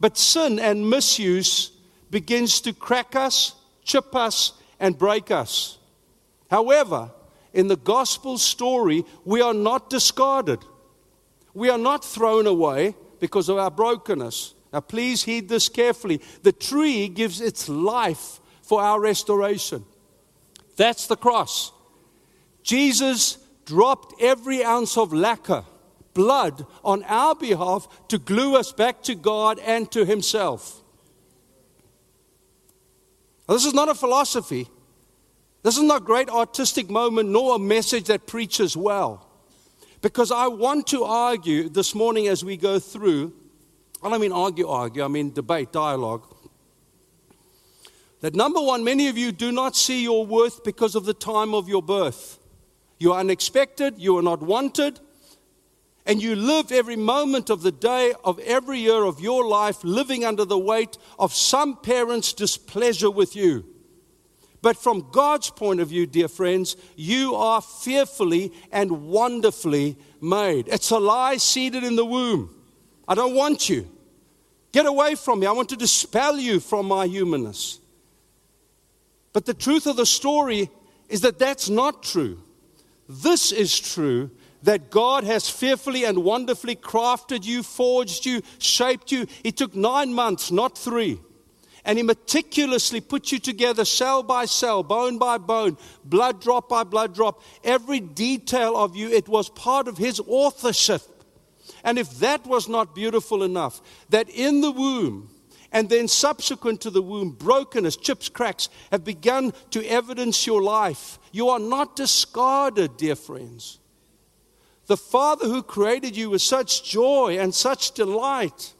But 0.00 0.18
sin 0.18 0.58
and 0.58 0.90
misuse 0.90 1.70
begins 2.10 2.60
to 2.62 2.72
crack 2.72 3.14
us, 3.14 3.54
chip 3.84 4.16
us, 4.16 4.54
and 4.80 4.98
break 4.98 5.30
us. 5.30 5.78
However, 6.54 7.10
in 7.52 7.66
the 7.66 7.74
gospel 7.74 8.38
story, 8.38 9.04
we 9.24 9.42
are 9.42 9.52
not 9.52 9.90
discarded. 9.90 10.60
We 11.52 11.68
are 11.68 11.78
not 11.78 12.04
thrown 12.04 12.46
away 12.46 12.94
because 13.18 13.48
of 13.48 13.58
our 13.58 13.72
brokenness. 13.72 14.54
Now, 14.72 14.78
please 14.78 15.24
heed 15.24 15.48
this 15.48 15.68
carefully. 15.68 16.20
The 16.44 16.52
tree 16.52 17.08
gives 17.08 17.40
its 17.40 17.68
life 17.68 18.38
for 18.62 18.80
our 18.80 19.00
restoration. 19.00 19.84
That's 20.76 21.08
the 21.08 21.16
cross. 21.16 21.72
Jesus 22.62 23.38
dropped 23.64 24.14
every 24.22 24.62
ounce 24.62 24.96
of 24.96 25.12
lacquer 25.12 25.64
blood 26.12 26.64
on 26.84 27.02
our 27.08 27.34
behalf 27.34 27.88
to 28.06 28.18
glue 28.18 28.54
us 28.54 28.70
back 28.70 29.02
to 29.02 29.16
God 29.16 29.58
and 29.58 29.90
to 29.90 30.04
Himself. 30.04 30.84
Now, 33.48 33.54
this 33.54 33.64
is 33.64 33.74
not 33.74 33.88
a 33.88 33.94
philosophy. 33.96 34.68
This 35.64 35.78
is 35.78 35.82
not 35.82 36.02
a 36.02 36.04
great 36.04 36.28
artistic 36.28 36.90
moment, 36.90 37.30
nor 37.30 37.56
a 37.56 37.58
message 37.58 38.04
that 38.04 38.26
preaches 38.26 38.76
well. 38.76 39.26
Because 40.02 40.30
I 40.30 40.46
want 40.46 40.86
to 40.88 41.04
argue 41.04 41.70
this 41.70 41.94
morning 41.94 42.28
as 42.28 42.44
we 42.44 42.58
go 42.58 42.78
through, 42.78 43.32
I 44.02 44.10
don't 44.10 44.20
mean 44.20 44.30
argue, 44.30 44.68
argue, 44.68 45.02
I 45.02 45.08
mean 45.08 45.32
debate, 45.32 45.72
dialogue. 45.72 46.26
That 48.20 48.34
number 48.34 48.60
one, 48.60 48.84
many 48.84 49.08
of 49.08 49.16
you 49.16 49.32
do 49.32 49.52
not 49.52 49.74
see 49.74 50.02
your 50.02 50.26
worth 50.26 50.62
because 50.64 50.94
of 50.94 51.06
the 51.06 51.14
time 51.14 51.54
of 51.54 51.66
your 51.66 51.82
birth. 51.82 52.38
You 52.98 53.14
are 53.14 53.20
unexpected, 53.20 53.94
you 53.96 54.18
are 54.18 54.22
not 54.22 54.42
wanted, 54.42 55.00
and 56.04 56.22
you 56.22 56.36
live 56.36 56.72
every 56.72 56.96
moment 56.96 57.48
of 57.48 57.62
the 57.62 57.72
day 57.72 58.12
of 58.22 58.38
every 58.40 58.80
year 58.80 59.04
of 59.04 59.18
your 59.18 59.46
life 59.48 59.82
living 59.82 60.26
under 60.26 60.44
the 60.44 60.58
weight 60.58 60.98
of 61.18 61.32
some 61.32 61.78
parent's 61.78 62.34
displeasure 62.34 63.10
with 63.10 63.34
you. 63.34 63.73
But 64.64 64.78
from 64.78 65.08
God's 65.12 65.50
point 65.50 65.80
of 65.80 65.88
view, 65.88 66.06
dear 66.06 66.26
friends, 66.26 66.78
you 66.96 67.34
are 67.34 67.60
fearfully 67.60 68.50
and 68.72 69.08
wonderfully 69.08 69.98
made. 70.22 70.68
It's 70.68 70.90
a 70.90 70.98
lie 70.98 71.36
seated 71.36 71.84
in 71.84 71.96
the 71.96 72.04
womb. 72.06 72.48
I 73.06 73.14
don't 73.14 73.34
want 73.34 73.68
you. 73.68 73.86
Get 74.72 74.86
away 74.86 75.16
from 75.16 75.40
me. 75.40 75.46
I 75.46 75.52
want 75.52 75.68
to 75.68 75.76
dispel 75.76 76.38
you 76.38 76.60
from 76.60 76.88
my 76.88 77.06
humanness. 77.06 77.78
But 79.34 79.44
the 79.44 79.52
truth 79.52 79.86
of 79.86 79.96
the 79.96 80.06
story 80.06 80.70
is 81.10 81.20
that 81.20 81.38
that's 81.38 81.68
not 81.68 82.02
true. 82.02 82.40
This 83.06 83.52
is 83.52 83.78
true 83.78 84.30
that 84.62 84.90
God 84.90 85.24
has 85.24 85.46
fearfully 85.46 86.06
and 86.06 86.24
wonderfully 86.24 86.76
crafted 86.76 87.44
you, 87.44 87.62
forged 87.62 88.24
you, 88.24 88.40
shaped 88.58 89.12
you. 89.12 89.26
It 89.44 89.58
took 89.58 89.74
nine 89.74 90.14
months, 90.14 90.50
not 90.50 90.78
three. 90.78 91.20
And 91.84 91.98
He 91.98 92.02
meticulously 92.02 93.00
put 93.00 93.30
you 93.30 93.38
together, 93.38 93.84
cell 93.84 94.22
by 94.22 94.46
cell, 94.46 94.82
bone 94.82 95.18
by 95.18 95.38
bone, 95.38 95.76
blood 96.04 96.40
drop 96.40 96.68
by 96.68 96.84
blood 96.84 97.14
drop. 97.14 97.42
Every 97.62 98.00
detail 98.00 98.76
of 98.76 98.96
you, 98.96 99.10
it 99.10 99.28
was 99.28 99.48
part 99.50 99.88
of 99.88 99.98
His 99.98 100.20
authorship. 100.26 101.02
And 101.82 101.98
if 101.98 102.18
that 102.20 102.46
was 102.46 102.68
not 102.68 102.94
beautiful 102.94 103.42
enough, 103.42 103.82
that 104.08 104.28
in 104.30 104.60
the 104.60 104.70
womb, 104.70 105.30
and 105.72 105.88
then 105.88 106.06
subsequent 106.06 106.80
to 106.82 106.90
the 106.90 107.02
womb, 107.02 107.30
brokenness, 107.30 107.96
chips, 107.96 108.28
cracks 108.28 108.68
have 108.92 109.04
begun 109.04 109.52
to 109.70 109.84
evidence 109.84 110.46
your 110.46 110.62
life. 110.62 111.18
You 111.32 111.48
are 111.48 111.58
not 111.58 111.96
discarded, 111.96 112.96
dear 112.96 113.16
friends. 113.16 113.80
The 114.86 114.96
Father 114.96 115.46
who 115.46 115.62
created 115.62 116.16
you 116.16 116.30
with 116.30 116.42
such 116.42 116.84
joy 116.84 117.38
and 117.40 117.54
such 117.54 117.92
delight 117.92 118.73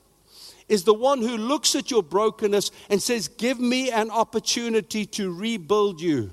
is 0.75 0.85
the 0.85 0.93
one 0.93 1.23
who 1.23 1.37
looks 1.37 1.75
at 1.75 1.91
your 1.91 2.03
brokenness 2.03 2.71
and 2.91 3.01
says, 3.01 3.29
Give 3.29 3.59
me 3.59 3.91
an 3.91 4.11
opportunity 4.11 5.07
to 5.07 5.33
rebuild 5.33 6.01
you. 6.01 6.33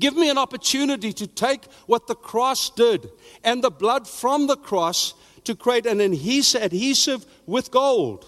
Give 0.00 0.16
me 0.16 0.28
an 0.28 0.38
opportunity 0.38 1.12
to 1.12 1.26
take 1.26 1.64
what 1.86 2.06
the 2.06 2.14
cross 2.14 2.70
did 2.70 3.08
and 3.44 3.62
the 3.62 3.70
blood 3.70 4.08
from 4.08 4.46
the 4.46 4.56
cross 4.56 5.14
to 5.44 5.54
create 5.54 5.86
an 5.86 6.00
adhesive 6.00 7.24
with 7.46 7.70
gold. 7.70 8.26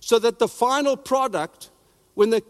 So 0.00 0.18
that 0.18 0.38
the 0.38 0.48
final 0.48 0.96
product, 0.96 1.70
when 2.14 2.30
the 2.30 2.42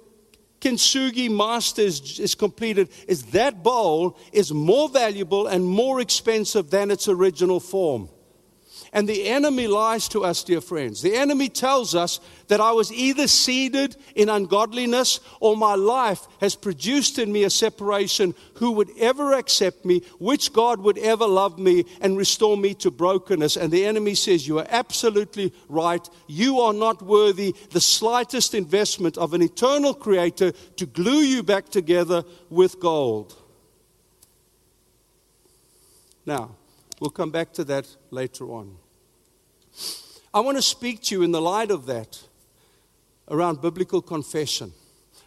kintsugi 0.60 1.30
master 1.30 1.82
is, 1.82 2.18
is 2.20 2.34
completed 2.34 2.88
is 3.06 3.24
that 3.26 3.62
bowl 3.62 4.18
is 4.32 4.52
more 4.52 4.88
valuable 4.88 5.46
and 5.46 5.64
more 5.64 6.00
expensive 6.00 6.70
than 6.70 6.90
its 6.90 7.08
original 7.08 7.60
form. 7.60 8.08
And 8.96 9.06
the 9.06 9.28
enemy 9.28 9.66
lies 9.66 10.08
to 10.08 10.24
us, 10.24 10.42
dear 10.42 10.62
friends. 10.62 11.02
The 11.02 11.16
enemy 11.16 11.50
tells 11.50 11.94
us 11.94 12.18
that 12.48 12.62
I 12.62 12.72
was 12.72 12.90
either 12.90 13.28
seeded 13.28 13.94
in 14.14 14.30
ungodliness 14.30 15.20
or 15.38 15.54
my 15.54 15.74
life 15.74 16.26
has 16.40 16.54
produced 16.54 17.18
in 17.18 17.30
me 17.30 17.44
a 17.44 17.50
separation. 17.50 18.34
Who 18.54 18.72
would 18.72 18.88
ever 18.98 19.34
accept 19.34 19.84
me? 19.84 20.00
Which 20.18 20.54
God 20.54 20.80
would 20.80 20.96
ever 20.96 21.26
love 21.26 21.58
me 21.58 21.84
and 22.00 22.16
restore 22.16 22.56
me 22.56 22.72
to 22.76 22.90
brokenness? 22.90 23.58
And 23.58 23.70
the 23.70 23.84
enemy 23.84 24.14
says, 24.14 24.48
You 24.48 24.60
are 24.60 24.66
absolutely 24.70 25.52
right. 25.68 26.08
You 26.26 26.60
are 26.60 26.72
not 26.72 27.02
worthy 27.02 27.54
the 27.72 27.82
slightest 27.82 28.54
investment 28.54 29.18
of 29.18 29.34
an 29.34 29.42
eternal 29.42 29.92
creator 29.92 30.52
to 30.52 30.86
glue 30.86 31.20
you 31.20 31.42
back 31.42 31.68
together 31.68 32.24
with 32.48 32.80
gold. 32.80 33.36
Now, 36.24 36.52
we'll 36.98 37.10
come 37.10 37.30
back 37.30 37.52
to 37.52 37.64
that 37.64 37.94
later 38.10 38.46
on. 38.46 38.78
I 40.34 40.40
want 40.40 40.58
to 40.58 40.62
speak 40.62 41.02
to 41.04 41.14
you 41.14 41.22
in 41.22 41.32
the 41.32 41.40
light 41.40 41.70
of 41.70 41.86
that 41.86 42.22
around 43.28 43.60
biblical 43.60 44.02
confession. 44.02 44.72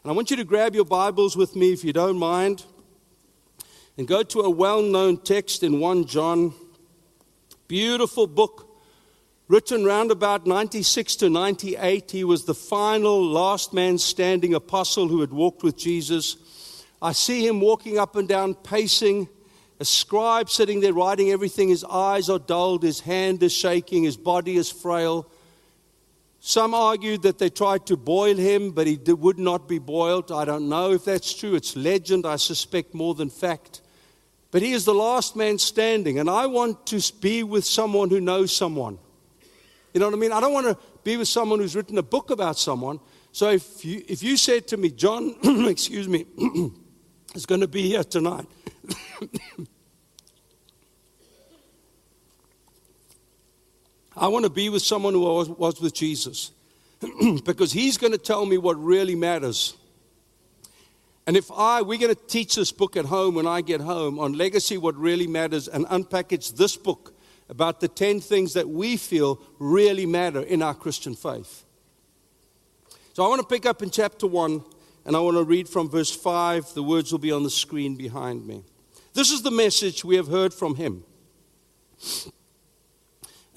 And 0.03 0.11
I 0.11 0.13
want 0.13 0.31
you 0.31 0.37
to 0.37 0.43
grab 0.43 0.75
your 0.75 0.85
Bibles 0.85 1.35
with 1.35 1.55
me, 1.55 1.73
if 1.73 1.83
you 1.83 1.93
don't 1.93 2.17
mind, 2.17 2.65
and 3.97 4.07
go 4.07 4.23
to 4.23 4.41
a 4.41 4.49
well 4.49 4.81
known 4.81 5.17
text 5.17 5.63
in 5.63 5.79
1 5.79 6.05
John. 6.05 6.53
Beautiful 7.67 8.27
book, 8.27 8.79
written 9.47 9.83
round 9.83 10.11
about 10.11 10.47
96 10.47 11.17
to 11.17 11.29
98. 11.29 12.11
He 12.11 12.23
was 12.23 12.45
the 12.45 12.55
final, 12.55 13.23
last 13.23 13.73
man 13.73 13.97
standing 13.97 14.53
apostle 14.53 15.07
who 15.07 15.21
had 15.21 15.31
walked 15.31 15.63
with 15.63 15.77
Jesus. 15.77 16.85
I 17.01 17.11
see 17.11 17.45
him 17.45 17.61
walking 17.61 17.97
up 17.97 18.15
and 18.15 18.27
down, 18.27 18.55
pacing 18.55 19.27
a 19.79 19.85
scribe 19.85 20.49
sitting 20.49 20.81
there 20.81 20.93
writing 20.93 21.31
everything. 21.31 21.69
His 21.69 21.83
eyes 21.83 22.29
are 22.29 22.39
dulled, 22.39 22.83
his 22.83 22.99
hand 22.99 23.41
is 23.43 23.53
shaking, 23.53 24.03
his 24.03 24.17
body 24.17 24.57
is 24.57 24.69
frail. 24.69 25.27
Some 26.41 26.73
argued 26.73 27.23
that 27.23 27.37
they 27.37 27.49
tried 27.49 27.85
to 27.87 27.97
boil 27.97 28.35
him, 28.35 28.71
but 28.71 28.87
he 28.87 28.97
would 28.97 29.39
not 29.39 29.67
be 29.67 29.79
boiled. 29.79 30.31
I 30.31 30.45
don't 30.45 30.69
know 30.69 30.91
if 30.91 31.05
that's 31.05 31.33
true. 31.33 31.55
It's 31.55 31.75
legend, 31.75 32.25
I 32.25 32.37
suspect, 32.37 32.93
more 32.93 33.13
than 33.13 33.29
fact. 33.29 33.81
But 34.51 34.61
he 34.61 34.71
is 34.71 34.85
the 34.85 34.93
last 34.93 35.35
man 35.35 35.59
standing, 35.59 36.17
and 36.17 36.29
I 36.29 36.45
want 36.45 36.87
to 36.87 37.01
be 37.19 37.43
with 37.43 37.65
someone 37.65 38.09
who 38.09 38.21
knows 38.21 38.55
someone. 38.55 38.97
You 39.93 39.99
know 39.99 40.07
what 40.07 40.15
I 40.15 40.17
mean? 40.17 40.31
I 40.31 40.39
don't 40.39 40.53
want 40.53 40.67
to 40.67 40.77
be 41.03 41.17
with 41.17 41.27
someone 41.27 41.59
who's 41.59 41.75
written 41.75 41.97
a 41.97 42.03
book 42.03 42.29
about 42.31 42.57
someone. 42.57 42.99
So 43.31 43.49
if 43.51 43.83
you, 43.85 44.03
if 44.07 44.23
you 44.23 44.37
said 44.37 44.67
to 44.69 44.77
me, 44.77 44.91
John, 44.91 45.35
excuse 45.67 46.07
me, 46.07 46.25
is 47.35 47.45
going 47.45 47.61
to 47.61 47.67
be 47.67 47.83
here 47.83 48.03
tonight, 48.03 48.47
I 54.19 54.27
want 54.27 54.43
to 54.43 54.49
be 54.49 54.67
with 54.67 54.81
someone 54.81 55.13
who 55.13 55.21
was, 55.21 55.79
with 55.79 55.93
Jesus 55.93 56.51
because 57.45 57.71
he's 57.71 57.97
going 57.97 58.11
to 58.11 58.17
tell 58.17 58.45
me 58.45 58.57
what 58.57 58.75
really 58.75 59.15
matters. 59.15 59.77
And 61.25 61.37
if 61.37 61.49
I, 61.51 61.81
we're 61.81 61.99
going 61.99 62.13
to 62.13 62.21
teach 62.27 62.55
this 62.55 62.73
book 62.73 62.97
at 62.97 63.05
home 63.05 63.35
when 63.35 63.47
I 63.47 63.61
get 63.61 63.79
home 63.79 64.19
on 64.19 64.33
legacy, 64.33 64.77
what 64.77 64.97
really 64.97 65.25
matters, 65.25 65.69
and 65.69 65.85
unpackage 65.85 66.57
this 66.57 66.75
book 66.75 67.13
about 67.47 67.79
the 67.79 67.87
10 67.87 68.19
things 68.19 68.53
that 68.55 68.67
we 68.67 68.97
feel 68.97 69.41
really 69.57 70.05
matter 70.05 70.41
in 70.41 70.61
our 70.61 70.73
Christian 70.73 71.15
faith. 71.15 71.63
So 73.13 73.23
I 73.23 73.29
want 73.29 73.41
to 73.41 73.47
pick 73.47 73.65
up 73.65 73.81
in 73.81 73.89
chapter 73.89 74.27
1, 74.27 74.63
and 75.05 75.15
I 75.15 75.19
want 75.21 75.37
to 75.37 75.43
read 75.43 75.69
from 75.69 75.89
verse 75.89 76.13
5. 76.13 76.73
The 76.73 76.83
words 76.83 77.11
will 77.13 77.19
be 77.19 77.31
on 77.31 77.43
the 77.43 77.49
screen 77.49 77.95
behind 77.95 78.45
me. 78.45 78.63
This 79.13 79.31
is 79.31 79.43
the 79.43 79.51
message 79.51 80.03
we 80.03 80.17
have 80.17 80.27
heard 80.27 80.53
from 80.53 80.75
him. 80.75 81.05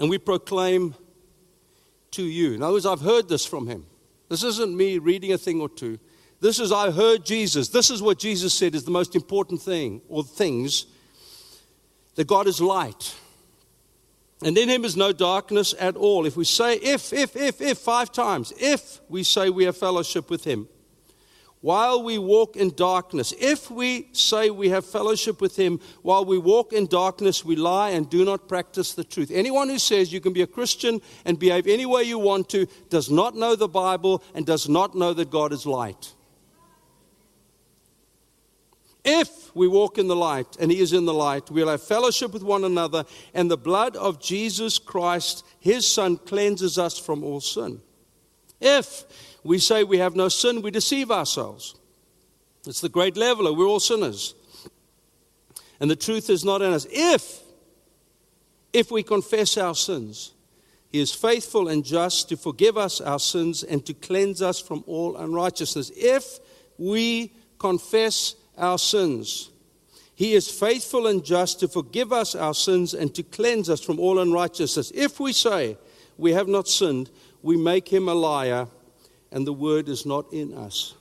And 0.03 0.11
we 0.11 0.19
proclaim 0.19 0.97
to 2.11 2.25
you. 2.25 2.55
In 2.55 2.63
other 2.65 2.73
words, 2.73 2.87
I've 2.87 3.01
heard 3.01 3.29
this 3.29 3.47
from 3.47 3.69
him. 3.69 3.87
This 4.29 4.43
isn't 4.43 4.77
me 4.77 4.99
reading 4.99 5.33
a 5.33 5.39
thing 5.39 5.61
or 5.61 5.69
two. 5.69 6.01
This 6.41 6.59
is, 6.59 6.73
I 6.73 6.91
heard 6.91 7.25
Jesus. 7.25 7.69
This 7.69 7.89
is 7.89 8.03
what 8.03 8.19
Jesus 8.19 8.53
said 8.53 8.75
is 8.75 8.83
the 8.83 8.91
most 8.91 9.15
important 9.15 9.63
thing, 9.63 10.03
or 10.09 10.25
things 10.25 10.87
that 12.17 12.27
God 12.27 12.49
is 12.49 12.61
light. 12.61 13.15
And 14.43 14.59
in 14.59 14.69
him 14.69 14.85
is 14.85 14.97
no 14.97 15.13
darkness 15.13 15.73
at 15.79 15.95
all. 15.95 16.27
If 16.27 16.37
we 16.37 16.47
say, 16.47 16.79
if, 16.79 17.13
if, 17.13 17.37
if, 17.37 17.61
if, 17.61 17.79
five 17.79 18.11
times, 18.11 18.53
if 18.59 19.01
we 19.09 19.23
say 19.23 19.51
we 19.51 19.67
have 19.67 19.77
fellowship 19.77 20.31
with 20.31 20.43
him, 20.43 20.69
while 21.63 22.03
we 22.03 22.19
walk 22.19 22.57
in 22.57 22.75
darkness, 22.75 23.33
if 23.39 23.71
we 23.71 24.09
say 24.13 24.51
we 24.51 24.69
have 24.69 24.85
fellowship 24.85 25.41
with 25.41 25.57
him 25.57 25.81
while 26.03 26.25
we 26.25 26.37
walk 26.37 26.73
in 26.73 26.87
darkness, 26.87 27.45
we 27.45 27.57
lie 27.57 27.91
and 27.91 28.11
do 28.11 28.25
not 28.25 28.49
practice 28.49 28.93
the 28.93 29.05
truth. 29.05 29.31
Anyone 29.33 29.69
who 29.69 29.79
says 29.79 30.13
you 30.13 30.21
can 30.21 30.33
be 30.33 30.43
a 30.43 30.47
Christian 30.47 31.01
and 31.25 31.39
behave 31.39 31.69
any 31.69 31.87
way 31.87 32.03
you 32.03 32.19
want 32.19 32.49
to 32.51 32.67
does 32.91 33.11
not 33.11 33.37
know 33.37 33.55
the 33.55 33.69
Bible 33.69 34.23
and 34.35 34.45
does 34.45 34.69
not 34.69 34.97
know 34.97 35.15
that 35.15 35.31
God 35.31 35.53
is 35.53 35.65
light. 35.65 36.13
If 39.05 39.55
we 39.55 39.69
walk 39.69 39.99
in 39.99 40.09
the 40.09 40.17
light, 40.17 40.57
and 40.61 40.71
He 40.71 40.79
is 40.79 40.93
in 40.93 41.07
the 41.07 41.15
light, 41.15 41.51
we'll 41.51 41.69
have 41.69 41.83
fellowship 41.83 42.33
with 42.33 42.43
one 42.43 42.65
another, 42.65 43.05
and 43.35 43.51
the 43.51 43.57
blood 43.57 43.97
of 43.97 44.21
Jesus 44.21 44.79
Christ, 44.79 45.45
His 45.59 45.91
Son, 45.91 46.17
cleanses 46.17 46.79
us 46.79 46.99
from 46.99 47.25
all 47.25 47.41
sin. 47.41 47.81
If 48.63 49.05
we 49.45 49.59
say 49.59 49.85
we 49.85 49.99
have 49.99 50.17
no 50.17 50.29
sin, 50.29 50.63
we 50.63 50.71
deceive 50.71 51.11
ourselves. 51.11 51.75
It's 52.67 52.81
the 52.81 52.89
great 52.89 53.17
leveler. 53.17 53.53
We're 53.53 53.67
all 53.67 53.81
sinners. 53.81 54.35
And 55.81 55.91
the 55.91 55.97
truth 55.97 56.31
is 56.31 56.45
not 56.45 56.63
in 56.63 56.73
us. 56.73 56.87
If, 56.91 57.41
if 58.73 58.91
we 58.91 59.03
confess 59.03 59.57
our 59.59 59.75
sins, 59.75 60.33
He 60.91 61.01
is 61.01 61.13
faithful 61.13 61.69
and 61.69 61.85
just 61.85 62.29
to 62.29 62.37
forgive 62.37 62.79
us 62.79 63.01
our 63.01 63.19
sins 63.19 63.65
and 63.65 63.85
to 63.87 63.95
cleanse 63.95 64.41
us 64.41 64.61
from 64.61 64.85
all 64.87 65.17
unrighteousness. 65.17 65.91
If 65.97 66.39
we 66.79 67.33
confess 67.59 68.35
our 68.59 68.79
sins. 68.79 69.51
He 70.15 70.35
is 70.35 70.51
faithful 70.51 71.07
and 71.07 71.25
just 71.25 71.61
to 71.61 71.69
forgive 71.69 72.13
us 72.13 72.35
our 72.35 72.55
sins 72.55 72.95
and 72.95 73.15
to 73.15 73.23
cleanse 73.23 73.71
us 73.71 73.81
from 73.81 73.99
all 73.99 74.19
unrighteousness. 74.19 74.93
If 74.95 75.19
we 75.19 75.33
say 75.33 75.79
we 76.19 76.33
have 76.33 76.49
not 76.49 76.69
sinned, 76.69 77.11
we 77.43 77.57
make 77.57 77.89
him 77.89 78.09
a 78.09 78.15
liar, 78.15 78.69
and 79.31 79.47
the 79.47 79.53
word 79.53 79.89
is 79.89 80.07
not 80.07 80.33
in 80.33 80.55
us. 80.55 80.95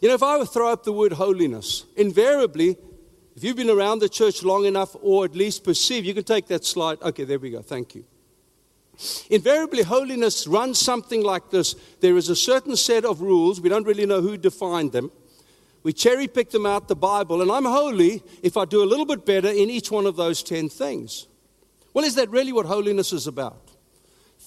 You 0.00 0.08
know, 0.08 0.14
if 0.14 0.22
I 0.22 0.36
would 0.36 0.48
throw 0.50 0.72
up 0.72 0.84
the 0.84 0.92
word 0.92 1.12
holiness, 1.12 1.84
invariably, 1.96 2.76
if 3.34 3.42
you've 3.42 3.56
been 3.56 3.70
around 3.70 4.00
the 4.00 4.08
church 4.08 4.42
long 4.42 4.66
enough 4.66 4.94
or 5.00 5.24
at 5.24 5.34
least 5.34 5.64
perceive, 5.64 6.04
you 6.04 6.12
can 6.12 6.24
take 6.24 6.48
that 6.48 6.64
slide. 6.64 7.00
Okay, 7.00 7.24
there 7.24 7.38
we 7.38 7.50
go. 7.50 7.62
Thank 7.62 7.94
you. 7.94 8.04
Invariably, 9.30 9.82
holiness 9.82 10.46
runs 10.46 10.78
something 10.78 11.22
like 11.22 11.50
this 11.50 11.74
there 12.00 12.16
is 12.16 12.28
a 12.28 12.36
certain 12.36 12.76
set 12.76 13.04
of 13.04 13.22
rules, 13.22 13.60
we 13.60 13.68
don't 13.68 13.86
really 13.86 14.06
know 14.06 14.20
who 14.20 14.36
defined 14.36 14.92
them. 14.92 15.10
We 15.82 15.92
cherry 15.92 16.28
pick 16.28 16.50
them 16.50 16.66
out 16.66 16.86
the 16.86 16.94
Bible, 16.94 17.42
and 17.42 17.50
I'm 17.50 17.64
holy 17.64 18.22
if 18.42 18.56
I 18.56 18.66
do 18.66 18.84
a 18.84 18.86
little 18.86 19.06
bit 19.06 19.26
better 19.26 19.48
in 19.48 19.70
each 19.70 19.90
one 19.90 20.06
of 20.06 20.14
those 20.14 20.42
10 20.42 20.68
things. 20.68 21.26
Well, 21.92 22.04
is 22.04 22.14
that 22.14 22.30
really 22.30 22.52
what 22.52 22.66
holiness 22.66 23.12
is 23.12 23.26
about? 23.26 23.71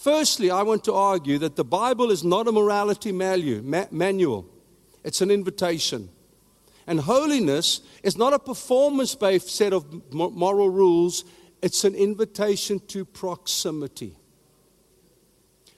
Firstly, 0.05 0.51
I 0.51 0.61
want 0.61 0.83
to 0.83 0.93
argue 0.93 1.39
that 1.39 1.55
the 1.55 1.65
Bible 1.65 2.11
is 2.11 2.23
not 2.23 2.47
a 2.47 2.51
morality 2.51 3.11
manual, 3.11 4.45
it's 5.03 5.21
an 5.21 5.31
invitation. 5.31 6.09
And 6.85 6.99
holiness 6.99 7.81
is 8.03 8.15
not 8.15 8.31
a 8.31 8.37
performance 8.37 9.15
based 9.15 9.49
set 9.49 9.73
of 9.73 9.83
moral 10.13 10.69
rules, 10.69 11.25
it's 11.63 11.83
an 11.85 11.95
invitation 11.95 12.79
to 12.89 13.03
proximity. 13.03 14.15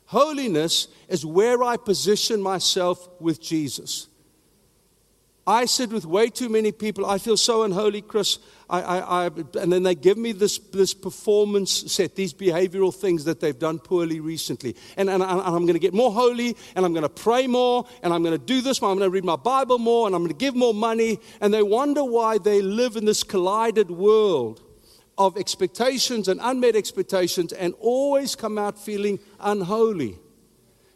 Holiness 0.08 0.90
is 1.08 1.26
where 1.26 1.64
I 1.64 1.78
position 1.78 2.42
myself 2.42 3.08
with 3.22 3.42
Jesus. 3.42 4.10
I 5.48 5.64
sit 5.64 5.92
with 5.92 6.06
way 6.06 6.30
too 6.30 6.50
many 6.50 6.74
people. 6.74 7.06
I 7.06 7.20
feel 7.20 7.38
so 7.38 7.64
unholy, 7.64 8.02
Chris. 8.02 8.38
I, 8.70 8.82
I, 8.82 9.00
I, 9.00 9.26
and 9.28 9.72
then 9.72 9.84
they 9.84 9.96
give 9.96 10.18
me 10.18 10.34
this, 10.34 10.58
this 10.58 10.94
performance 10.94 11.72
set, 11.72 12.16
these 12.16 12.34
behavioral 12.34 12.94
things 12.94 13.24
that 13.24 13.40
they've 13.40 13.58
done 13.58 13.80
poorly 13.80 14.20
recently. 14.20 14.76
And, 14.98 15.10
and, 15.10 15.24
and 15.24 15.42
I'm 15.42 15.62
going 15.62 15.74
to 15.74 15.80
get 15.80 15.94
more 15.94 16.12
holy, 16.12 16.58
and 16.76 16.86
I'm 16.86 16.92
going 16.92 17.04
to 17.04 17.10
pray 17.10 17.48
more, 17.48 17.88
and 18.04 18.14
I'm 18.14 18.24
going 18.24 18.38
to 18.38 18.46
do 18.46 18.60
this 18.60 18.82
more. 18.82 18.92
I'm 18.92 18.98
going 18.98 19.10
to 19.10 19.14
read 19.14 19.24
my 19.24 19.38
Bible 19.38 19.80
more, 19.80 20.06
and 20.06 20.14
I'm 20.14 20.22
going 20.22 20.34
to 20.34 20.38
give 20.38 20.54
more 20.54 20.74
money. 20.74 21.18
And 21.40 21.54
they 21.54 21.64
wonder 21.64 22.04
why 22.04 22.40
they 22.40 22.62
live 22.62 22.98
in 22.98 23.06
this 23.06 23.24
collided 23.24 23.90
world 23.90 24.62
of 25.18 25.38
expectations 25.38 26.28
and 26.28 26.42
unmet 26.44 26.76
expectations 26.76 27.54
and 27.54 27.74
always 27.80 28.36
come 28.36 28.58
out 28.58 28.78
feeling 28.78 29.18
unholy. 29.40 30.20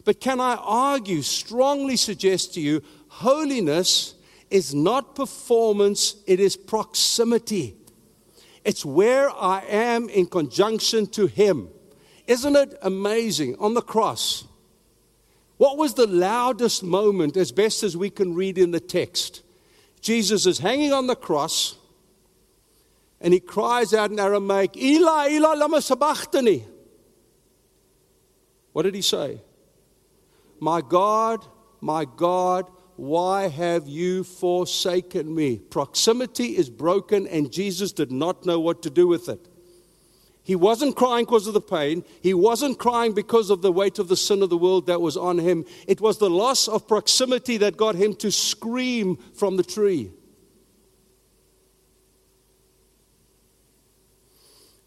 But 0.03 0.19
can 0.19 0.41
I 0.41 0.55
argue, 0.55 1.21
strongly 1.21 1.95
suggest 1.95 2.53
to 2.55 2.59
you, 2.59 2.83
holiness 3.07 4.15
is 4.51 4.73
not 4.73 5.15
performance, 5.15 6.15
it 6.27 6.39
is 6.39 6.55
proximity. 6.55 7.75
It's 8.63 8.85
where 8.85 9.29
I 9.29 9.63
am 9.67 10.09
in 10.09 10.27
conjunction 10.27 11.07
to 11.07 11.27
Him. 11.27 11.69
Isn't 12.27 12.55
it 12.55 12.77
amazing? 12.81 13.55
On 13.59 13.73
the 13.73 13.81
cross, 13.81 14.45
what 15.57 15.77
was 15.77 15.95
the 15.95 16.07
loudest 16.07 16.83
moment, 16.83 17.37
as 17.37 17.51
best 17.51 17.83
as 17.83 17.97
we 17.97 18.09
can 18.09 18.35
read 18.35 18.57
in 18.57 18.71
the 18.71 18.79
text? 18.79 19.41
Jesus 20.01 20.45
is 20.45 20.59
hanging 20.59 20.93
on 20.93 21.07
the 21.07 21.15
cross 21.15 21.77
and 23.21 23.33
he 23.33 23.39
cries 23.39 23.93
out 23.93 24.11
in 24.11 24.19
Aramaic, 24.19 24.75
Eli, 24.75 25.29
Eli, 25.29 25.53
lama 25.53 25.81
sabachthani. 25.81 26.65
What 28.73 28.83
did 28.83 28.95
he 28.95 29.03
say? 29.03 29.39
My 30.59 30.81
God, 30.81 31.45
my 31.79 32.05
God, 32.05 32.65
why 33.01 33.47
have 33.47 33.87
you 33.87 34.23
forsaken 34.23 35.33
me? 35.33 35.57
Proximity 35.57 36.55
is 36.55 36.69
broken, 36.69 37.25
and 37.25 37.51
Jesus 37.51 37.91
did 37.91 38.11
not 38.11 38.45
know 38.45 38.59
what 38.59 38.83
to 38.83 38.91
do 38.91 39.07
with 39.07 39.27
it. 39.27 39.47
He 40.43 40.55
wasn't 40.55 40.95
crying 40.95 41.25
because 41.25 41.47
of 41.47 41.55
the 41.55 41.61
pain. 41.61 42.03
He 42.21 42.35
wasn't 42.35 42.77
crying 42.77 43.13
because 43.13 43.49
of 43.49 43.63
the 43.63 43.71
weight 43.71 43.97
of 43.97 44.07
the 44.07 44.15
sin 44.15 44.43
of 44.43 44.51
the 44.51 44.57
world 44.57 44.85
that 44.85 45.01
was 45.01 45.17
on 45.17 45.39
him. 45.39 45.65
It 45.87 45.99
was 45.99 46.19
the 46.19 46.29
loss 46.29 46.67
of 46.67 46.87
proximity 46.87 47.57
that 47.57 47.75
got 47.75 47.95
him 47.95 48.13
to 48.17 48.31
scream 48.31 49.17
from 49.33 49.57
the 49.57 49.63
tree. 49.63 50.11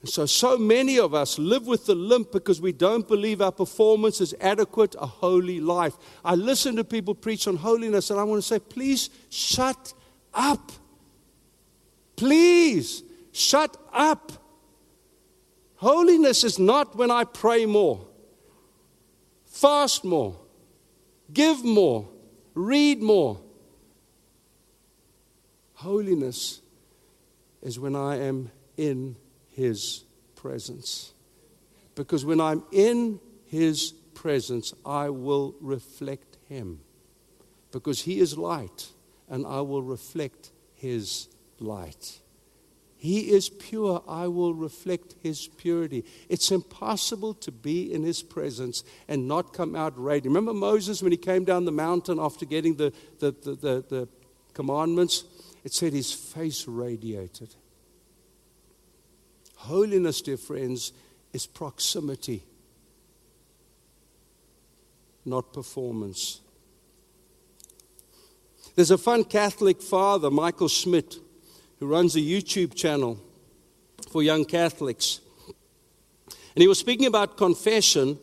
So, 0.05 0.27
so 0.27 0.59
many 0.59 0.99
of 0.99 1.14
us 1.14 1.38
live 1.38 1.67
with 1.67 1.87
the 1.87 1.95
limp 1.95 2.33
because 2.33 2.61
we 2.61 2.73
don't 2.73 3.07
believe 3.07 3.40
our 3.40 3.53
performance 3.53 4.21
is 4.21 4.35
adequate 4.40 4.95
a 4.99 5.07
holy 5.07 5.61
life. 5.61 5.95
I 6.25 6.35
listen 6.35 6.77
to 6.77 6.85
people 6.85 7.14
preach 7.14 7.47
on 7.47 7.57
holiness, 7.57 8.11
and 8.11 8.19
I 8.19 8.25
want 8.25 8.43
to 8.43 8.47
say, 8.47 8.59
please 8.59 9.11
shut 9.31 9.95
up. 10.33 10.73
Please 12.17 13.03
shut 13.33 13.77
up. 13.93 14.33
Holiness 15.77 16.45
is 16.45 16.59
not 16.59 16.97
when 16.97 17.11
I 17.11 17.25
pray 17.25 17.67
more, 17.67 18.07
fast 19.45 20.05
more, 20.05 20.40
give 21.33 21.64
more, 21.64 22.09
read 22.55 23.03
more. 23.03 23.40
Holiness 25.75 26.62
is 27.61 27.79
when 27.79 27.95
I 27.95 28.17
am 28.17 28.51
in 28.77 29.17
his 29.55 30.05
presence. 30.35 31.14
Because 31.95 32.25
when 32.25 32.40
I'm 32.40 32.64
in 32.73 33.21
His 33.47 33.93
presence, 34.14 34.75
I 34.85 35.11
will 35.11 35.55
reflect 35.61 36.37
Him. 36.49 36.81
Because 37.73 38.03
He 38.03 38.21
is 38.21 38.37
light, 38.37 38.88
and 39.29 39.47
I 39.47 39.61
will 39.61 39.83
reflect 39.83 40.51
His 40.75 41.29
light. 41.59 42.21
He 42.97 43.31
is 43.31 43.49
pure, 43.49 44.03
I 44.09 44.29
will 44.29 44.55
reflect 44.55 45.14
His 45.23 45.47
purity. 45.47 46.05
It's 46.29 46.51
impossible 46.51 47.35
to 47.35 47.53
be 47.53 47.93
in 47.93 48.03
His 48.03 48.23
presence 48.23 48.83
and 49.09 49.29
not 49.29 49.53
come 49.53 49.77
out 49.77 49.95
radiant. 49.97 50.35
Remember 50.35 50.53
Moses 50.53 51.03
when 51.03 51.12
he 51.12 51.19
came 51.19 51.45
down 51.45 51.64
the 51.64 51.73
mountain 51.73 52.19
after 52.19 52.45
getting 52.45 52.75
the, 52.75 52.93
the, 53.19 53.31
the, 53.31 53.55
the, 53.55 53.85
the 53.88 54.09
commandments? 54.53 55.25
It 55.64 55.73
said 55.73 55.95
his 55.95 56.12
face 56.12 56.69
radiated. 56.69 57.55
Holiness, 59.64 60.20
dear 60.20 60.37
friends, 60.37 60.92
is 61.33 61.46
proximity, 61.46 62.42
not 65.24 65.55
performance. 65.55 66.42
There's 68.77 68.90
a 68.90 68.98
fun 68.98 69.24
Catholic 69.24 69.81
father, 69.81 70.31
Michael 70.31 70.68
Schmitz, 70.68 71.18
who 71.81 71.87
runs 71.87 72.14
a 72.14 72.20
YouTube 72.20 72.74
channel 72.74 73.18
for 74.11 74.22
young 74.22 74.44
Catholics. 74.44 75.20
And 76.55 76.61
he 76.61 76.68
was 76.68 76.79
speaking 76.79 77.07
about 77.07 77.38
confession. 77.38 78.18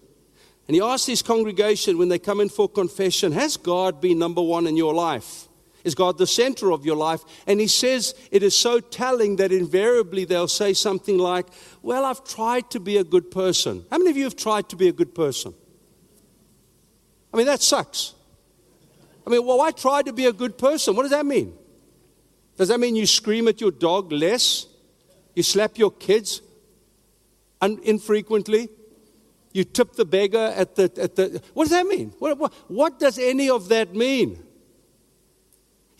And 0.68 0.76
he 0.76 0.82
asked 0.82 1.08
his 1.08 1.24
congregation 1.24 1.98
when 1.98 2.10
they 2.10 2.20
come 2.20 2.40
in 2.40 2.50
for 2.50 2.70
confession, 2.70 3.32
Has 3.32 3.58
God 3.58 4.00
been 4.00 4.20
number 4.20 4.44
one 4.44 4.68
in 4.68 4.78
your 4.78 4.94
life? 4.94 5.48
Is 5.84 5.96
God 5.96 6.18
the 6.18 6.28
center 6.28 6.72
of 6.72 6.86
your 6.86 6.96
life? 6.96 7.22
And 7.48 7.60
he 7.60 7.68
says 7.68 8.14
it 8.32 8.44
is 8.44 8.56
so 8.56 8.80
telling 8.80 9.38
that 9.38 9.52
invariably 9.52 10.26
they'll 10.26 10.48
say 10.48 10.74
something 10.74 11.18
like, 11.18 11.48
Well, 11.82 12.06
I've 12.06 12.24
tried 12.24 12.70
to 12.72 12.80
be 12.80 12.98
a 12.98 13.04
good 13.04 13.32
person. 13.32 13.86
How 13.90 13.98
many 13.98 14.12
of 14.12 14.18
you 14.18 14.26
have 14.26 14.36
tried 14.36 14.70
to 14.70 14.76
be 14.76 14.88
a 14.88 14.94
good 14.94 15.16
person? 15.16 15.54
I 17.34 17.38
mean, 17.38 17.46
that 17.46 17.62
sucks. 17.62 18.14
I 19.26 19.30
mean, 19.30 19.46
well, 19.46 19.62
I 19.62 19.72
tried 19.72 20.06
to 20.06 20.14
be 20.14 20.26
a 20.26 20.34
good 20.34 20.58
person. 20.58 20.96
What 20.96 21.04
does 21.04 21.12
that 21.12 21.26
mean? 21.26 21.54
Does 22.58 22.68
that 22.68 22.80
mean 22.80 22.96
you 22.96 23.06
scream 23.06 23.48
at 23.48 23.62
your 23.62 23.72
dog 23.72 24.12
less? 24.12 24.68
You 25.36 25.44
slap 25.44 25.78
your 25.78 25.92
kids 25.92 26.42
un- 27.62 27.80
infrequently? 27.84 28.70
You 29.54 29.64
tip 29.64 29.94
the 29.94 30.06
beggar 30.06 30.54
at 30.56 30.76
the, 30.76 30.84
at 30.98 31.16
the. 31.16 31.42
What 31.54 31.66
does 31.66 31.72
that 31.72 31.86
mean? 31.86 32.14
What, 32.20 32.38
what, 32.38 32.54
what 32.68 33.00
does 33.00 33.18
any 33.18 33.50
of 33.50 33.70
that 33.70 33.94
mean? 33.96 34.44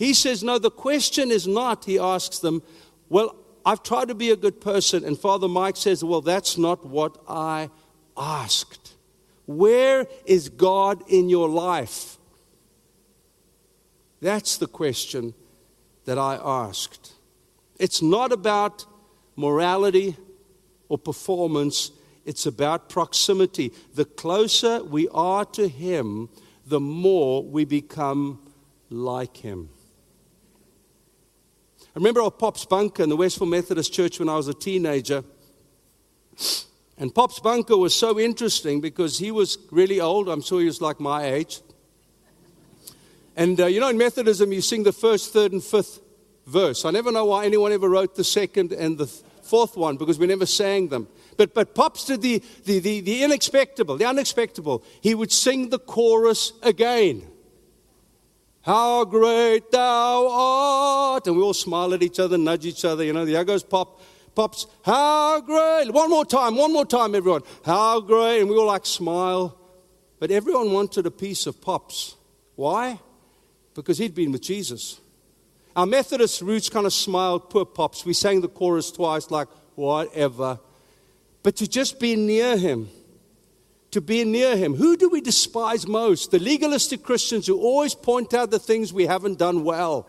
He 0.02 0.16
says, 0.16 0.44
No, 0.44 0.58
the 0.58 0.72
question 0.72 1.30
is 1.30 1.46
not, 1.46 1.86
he 1.86 2.00
asks 2.00 2.40
them, 2.40 2.64
Well, 3.08 3.36
I've 3.64 3.84
tried 3.84 4.08
to 4.08 4.16
be 4.16 4.32
a 4.32 4.36
good 4.36 4.60
person. 4.60 5.06
And 5.06 5.16
Father 5.16 5.48
Mike 5.48 5.78
says, 5.78 6.04
Well, 6.04 6.22
that's 6.22 6.58
not 6.58 6.84
what 6.84 7.20
I 7.30 7.70
asked. 8.18 8.96
Where 9.46 10.08
is 10.26 10.50
God 10.50 11.04
in 11.08 11.30
your 11.30 11.48
life? 11.48 12.18
That's 14.22 14.58
the 14.58 14.66
question 14.66 15.36
that 16.06 16.18
I 16.18 16.40
asked. 16.44 17.14
It's 17.78 18.02
not 18.02 18.32
about 18.32 18.88
morality 19.36 20.18
or 20.90 20.98
performance, 20.98 21.92
it's 22.26 22.48
about 22.48 22.90
proximity. 22.90 23.72
The 23.94 24.06
closer 24.06 24.84
we 24.84 25.08
are 25.10 25.46
to 25.46 25.68
Him, 25.68 26.30
the 26.66 26.80
more 26.80 27.44
we 27.44 27.66
become 27.66 28.52
like 28.90 29.38
Him. 29.38 29.70
I 31.94 32.00
remember 32.00 32.22
our 32.22 32.32
Pop's 32.32 32.64
Bunker 32.64 33.04
in 33.04 33.10
the 33.10 33.18
Westville 33.18 33.48
Methodist 33.48 33.92
Church 33.92 34.18
when 34.18 34.30
I 34.30 34.38
was 34.38 34.48
a 34.48 34.54
teenager. 34.54 35.26
And 36.98 37.14
Pop's 37.14 37.42
Bunker 37.42 37.76
was 37.76 37.94
so 37.94 38.18
interesting 38.18 38.80
because 38.80 39.18
he 39.18 39.30
was 39.30 39.58
really 39.72 40.00
old. 40.00 40.30
I'm 40.30 40.42
sure 40.42 40.62
he 40.62 40.68
was 40.68 40.80
like 40.80 41.02
my 41.02 41.26
age. 41.26 41.60
And 43.36 43.60
uh, 43.60 43.66
you 43.66 43.82
know, 43.82 43.90
in 43.90 43.98
Methodism, 43.98 44.54
you 44.54 44.62
sing 44.62 44.84
the 44.84 44.94
first, 44.94 45.34
third, 45.34 45.52
and 45.52 45.62
fifth 45.62 46.00
verse. 46.48 46.86
I 46.86 46.92
never 46.92 47.12
know 47.12 47.26
why 47.26 47.46
anyone 47.46 47.74
ever 47.74 47.90
wrote 47.90 48.16
the 48.16 48.24
second 48.24 48.72
and 48.72 48.98
the 48.98 49.08
fourth 49.08 49.76
one 49.76 49.98
because 49.98 50.18
we 50.18 50.28
never 50.28 50.46
sang 50.46 50.88
them. 50.88 51.10
But, 51.36 51.54
but 51.54 51.76
Pops 51.76 52.06
did 52.06 52.22
the, 52.22 52.42
the, 52.64 52.80
the, 52.80 53.02
the 53.02 53.24
unexpected, 53.26 53.86
the 53.86 54.06
unexpected. 54.06 54.66
He 55.02 55.14
would 55.14 55.32
sing 55.34 55.70
the 55.70 55.80
chorus 55.80 56.54
again. 56.64 57.31
How 58.64 59.06
great 59.06 59.72
thou 59.72 60.28
art. 60.30 61.28
And 61.28 61.36
we 61.36 61.42
all 61.42 61.54
smile 61.54 61.94
at 61.94 62.04
each 62.04 62.20
other, 62.20 62.38
nudge 62.38 62.66
each 62.66 62.86
other. 62.86 63.04
You 63.04 63.14
know, 63.14 63.26
there 63.26 63.44
goes 63.44 63.64
Pop. 63.64 64.02
Pops, 64.34 64.66
how 64.86 65.42
great. 65.42 65.92
One 65.92 66.10
more 66.10 66.24
time, 66.24 66.56
one 66.56 66.72
more 66.72 66.86
time, 66.86 67.16
everyone. 67.16 67.42
How 67.66 68.00
great. 68.00 68.40
And 68.40 68.50
we 68.50 68.56
all 68.56 68.68
like 68.68 68.86
smile. 68.86 69.58
But 70.20 70.32
everyone 70.32 70.72
wanted 70.72 71.06
a 71.06 71.12
piece 71.12 71.48
of 71.48 71.60
Pops. 71.60 72.16
Why? 72.56 73.00
Because 73.74 73.98
he'd 73.98 74.16
been 74.16 74.32
with 74.32 74.42
Jesus. 74.42 75.02
Our 75.76 75.86
Methodist 75.86 76.42
roots 76.42 76.70
kind 76.70 76.86
of 76.86 76.94
smiled, 76.94 77.50
poor 77.50 77.66
Pops. 77.66 78.06
We 78.06 78.14
sang 78.14 78.42
the 78.42 78.48
chorus 78.48 78.92
twice, 78.92 79.32
like, 79.32 79.48
whatever. 79.76 80.60
But 81.44 81.58
to 81.58 81.68
just 81.68 82.00
be 82.00 82.16
near 82.16 82.58
him 82.58 82.90
to 83.92 84.02
be 84.02 84.24
near 84.24 84.56
him. 84.56 84.76
Who 84.76 84.98
do 84.98 85.10
we 85.10 85.22
despise 85.22 85.88
most? 85.88 86.32
The 86.32 86.40
legalistic 86.40 87.04
Christians 87.04 87.48
who 87.48 87.60
always 87.60 87.94
point 87.94 88.34
out 88.34 88.50
the 88.50 88.60
things 88.60 88.94
we 88.94 89.06
haven't 89.06 89.38
done 89.38 89.64
well. 89.64 90.08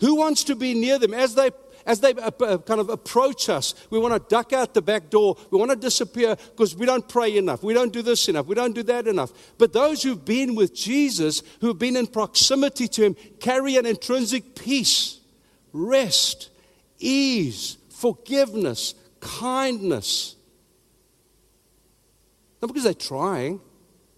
Who 0.00 0.16
wants 0.16 0.44
to 0.44 0.54
be 0.54 0.74
near 0.74 0.98
them 0.98 1.14
as 1.14 1.34
they 1.34 1.50
as 1.86 2.00
they 2.00 2.14
uh, 2.14 2.30
uh, 2.40 2.58
kind 2.58 2.80
of 2.80 2.88
approach 2.88 3.48
us, 3.48 3.74
we 3.90 3.98
want 3.98 4.14
to 4.14 4.34
duck 4.34 4.52
out 4.52 4.74
the 4.74 4.82
back 4.82 5.10
door. 5.10 5.36
We 5.50 5.58
want 5.58 5.70
to 5.70 5.76
disappear 5.76 6.36
because 6.36 6.74
we 6.74 6.86
don't 6.86 7.06
pray 7.06 7.36
enough. 7.36 7.62
We 7.62 7.74
don't 7.74 7.92
do 7.92 8.02
this 8.02 8.28
enough. 8.28 8.46
We 8.46 8.54
don't 8.54 8.74
do 8.74 8.82
that 8.84 9.06
enough. 9.06 9.32
But 9.58 9.72
those 9.72 10.02
who've 10.02 10.24
been 10.24 10.54
with 10.54 10.74
Jesus, 10.74 11.42
who've 11.60 11.78
been 11.78 11.96
in 11.96 12.06
proximity 12.06 12.88
to 12.88 13.04
Him, 13.04 13.16
carry 13.40 13.76
an 13.76 13.86
intrinsic 13.86 14.54
peace, 14.54 15.18
rest, 15.72 16.50
ease, 16.98 17.76
forgiveness, 17.90 18.94
kindness, 19.20 20.36
not 22.64 22.68
because 22.68 22.84
they're 22.84 22.94
trying 22.94 23.60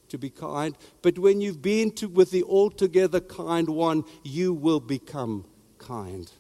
to 0.09 0.17
be 0.17 0.31
kind, 0.31 0.77
but 1.03 1.19
when 1.19 1.41
you've 1.41 1.61
been 1.61 1.91
to, 1.91 2.09
with 2.09 2.31
the 2.31 2.45
altogether 2.45 3.19
kind 3.19 3.69
one, 3.69 4.05
you 4.23 4.55
will 4.55 4.79
become 4.79 5.45
kind. 5.79 6.31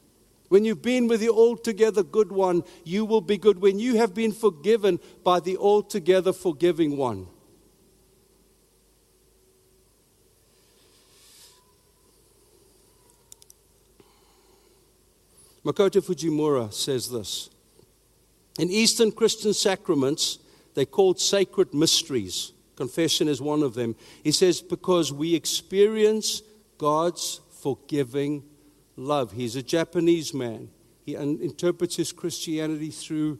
When 0.48 0.64
you've 0.64 0.82
been 0.82 1.08
with 1.08 1.18
the 1.18 1.30
altogether 1.30 2.04
good 2.04 2.30
one, 2.30 2.62
you 2.84 3.04
will 3.04 3.20
be 3.20 3.36
good. 3.36 3.60
When 3.60 3.80
you 3.80 3.96
have 3.96 4.14
been 4.14 4.30
forgiven 4.30 5.00
by 5.24 5.40
the 5.40 5.56
altogether 5.56 6.32
forgiving 6.32 6.96
one. 6.96 7.26
Makoto 15.64 16.00
Fujimura 16.00 16.72
says 16.72 17.10
this 17.10 17.50
In 18.60 18.70
Eastern 18.70 19.10
Christian 19.10 19.52
sacraments, 19.52 20.38
they're 20.76 20.84
called 20.84 21.18
sacred 21.18 21.72
mysteries. 21.72 22.52
Confession 22.76 23.28
is 23.28 23.40
one 23.40 23.62
of 23.62 23.72
them. 23.72 23.96
He 24.22 24.30
says, 24.30 24.60
because 24.60 25.10
we 25.10 25.34
experience 25.34 26.42
God's 26.76 27.40
forgiving 27.62 28.44
love. 28.94 29.32
He's 29.32 29.56
a 29.56 29.62
Japanese 29.62 30.34
man. 30.34 30.68
He 31.06 31.14
interprets 31.14 31.96
his 31.96 32.12
Christianity 32.12 32.90
through 32.90 33.38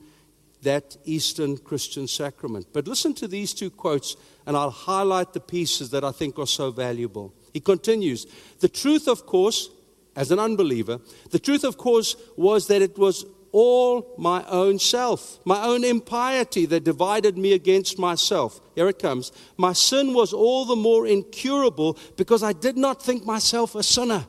that 0.62 0.96
Eastern 1.05 1.59
Christian 1.59 2.09
sacrament. 2.09 2.68
But 2.72 2.88
listen 2.88 3.12
to 3.16 3.29
these 3.29 3.53
two 3.53 3.68
quotes, 3.68 4.16
and 4.46 4.57
I'll 4.57 4.70
highlight 4.70 5.35
the 5.35 5.40
pieces 5.40 5.90
that 5.90 6.05
I 6.05 6.12
think 6.12 6.38
are 6.38 6.46
so 6.46 6.70
valuable. 6.70 7.35
He 7.53 7.61
continues 7.61 8.27
The 8.61 8.68
truth, 8.68 9.09
of 9.09 9.27
course, 9.27 9.68
as 10.16 10.31
an 10.31 10.38
unbeliever, 10.38 11.01
the 11.31 11.38
truth, 11.38 11.64
of 11.64 11.77
course, 11.77 12.16
was 12.38 12.68
that 12.68 12.81
it 12.81 12.96
was 12.96 13.27
all 13.53 14.15
my 14.19 14.45
own 14.49 14.79
self, 14.79 15.39
my 15.45 15.65
own 15.65 15.85
impiety 15.85 16.67
that 16.67 16.85
divided 16.85 17.39
me 17.39 17.53
against 17.53 17.99
myself. 17.99 18.61
Here 18.75 18.89
it 18.89 18.99
comes. 18.99 19.33
My 19.57 19.73
sin 19.73 20.15
was 20.15 20.33
all 20.33 20.65
the 20.65 20.77
more 20.77 21.07
incurable 21.07 21.99
because 22.17 22.43
I 22.43 22.53
did 22.53 22.77
not 22.77 23.03
think 23.03 23.25
myself 23.25 23.75
a 23.75 23.83
sinner. 23.83 24.27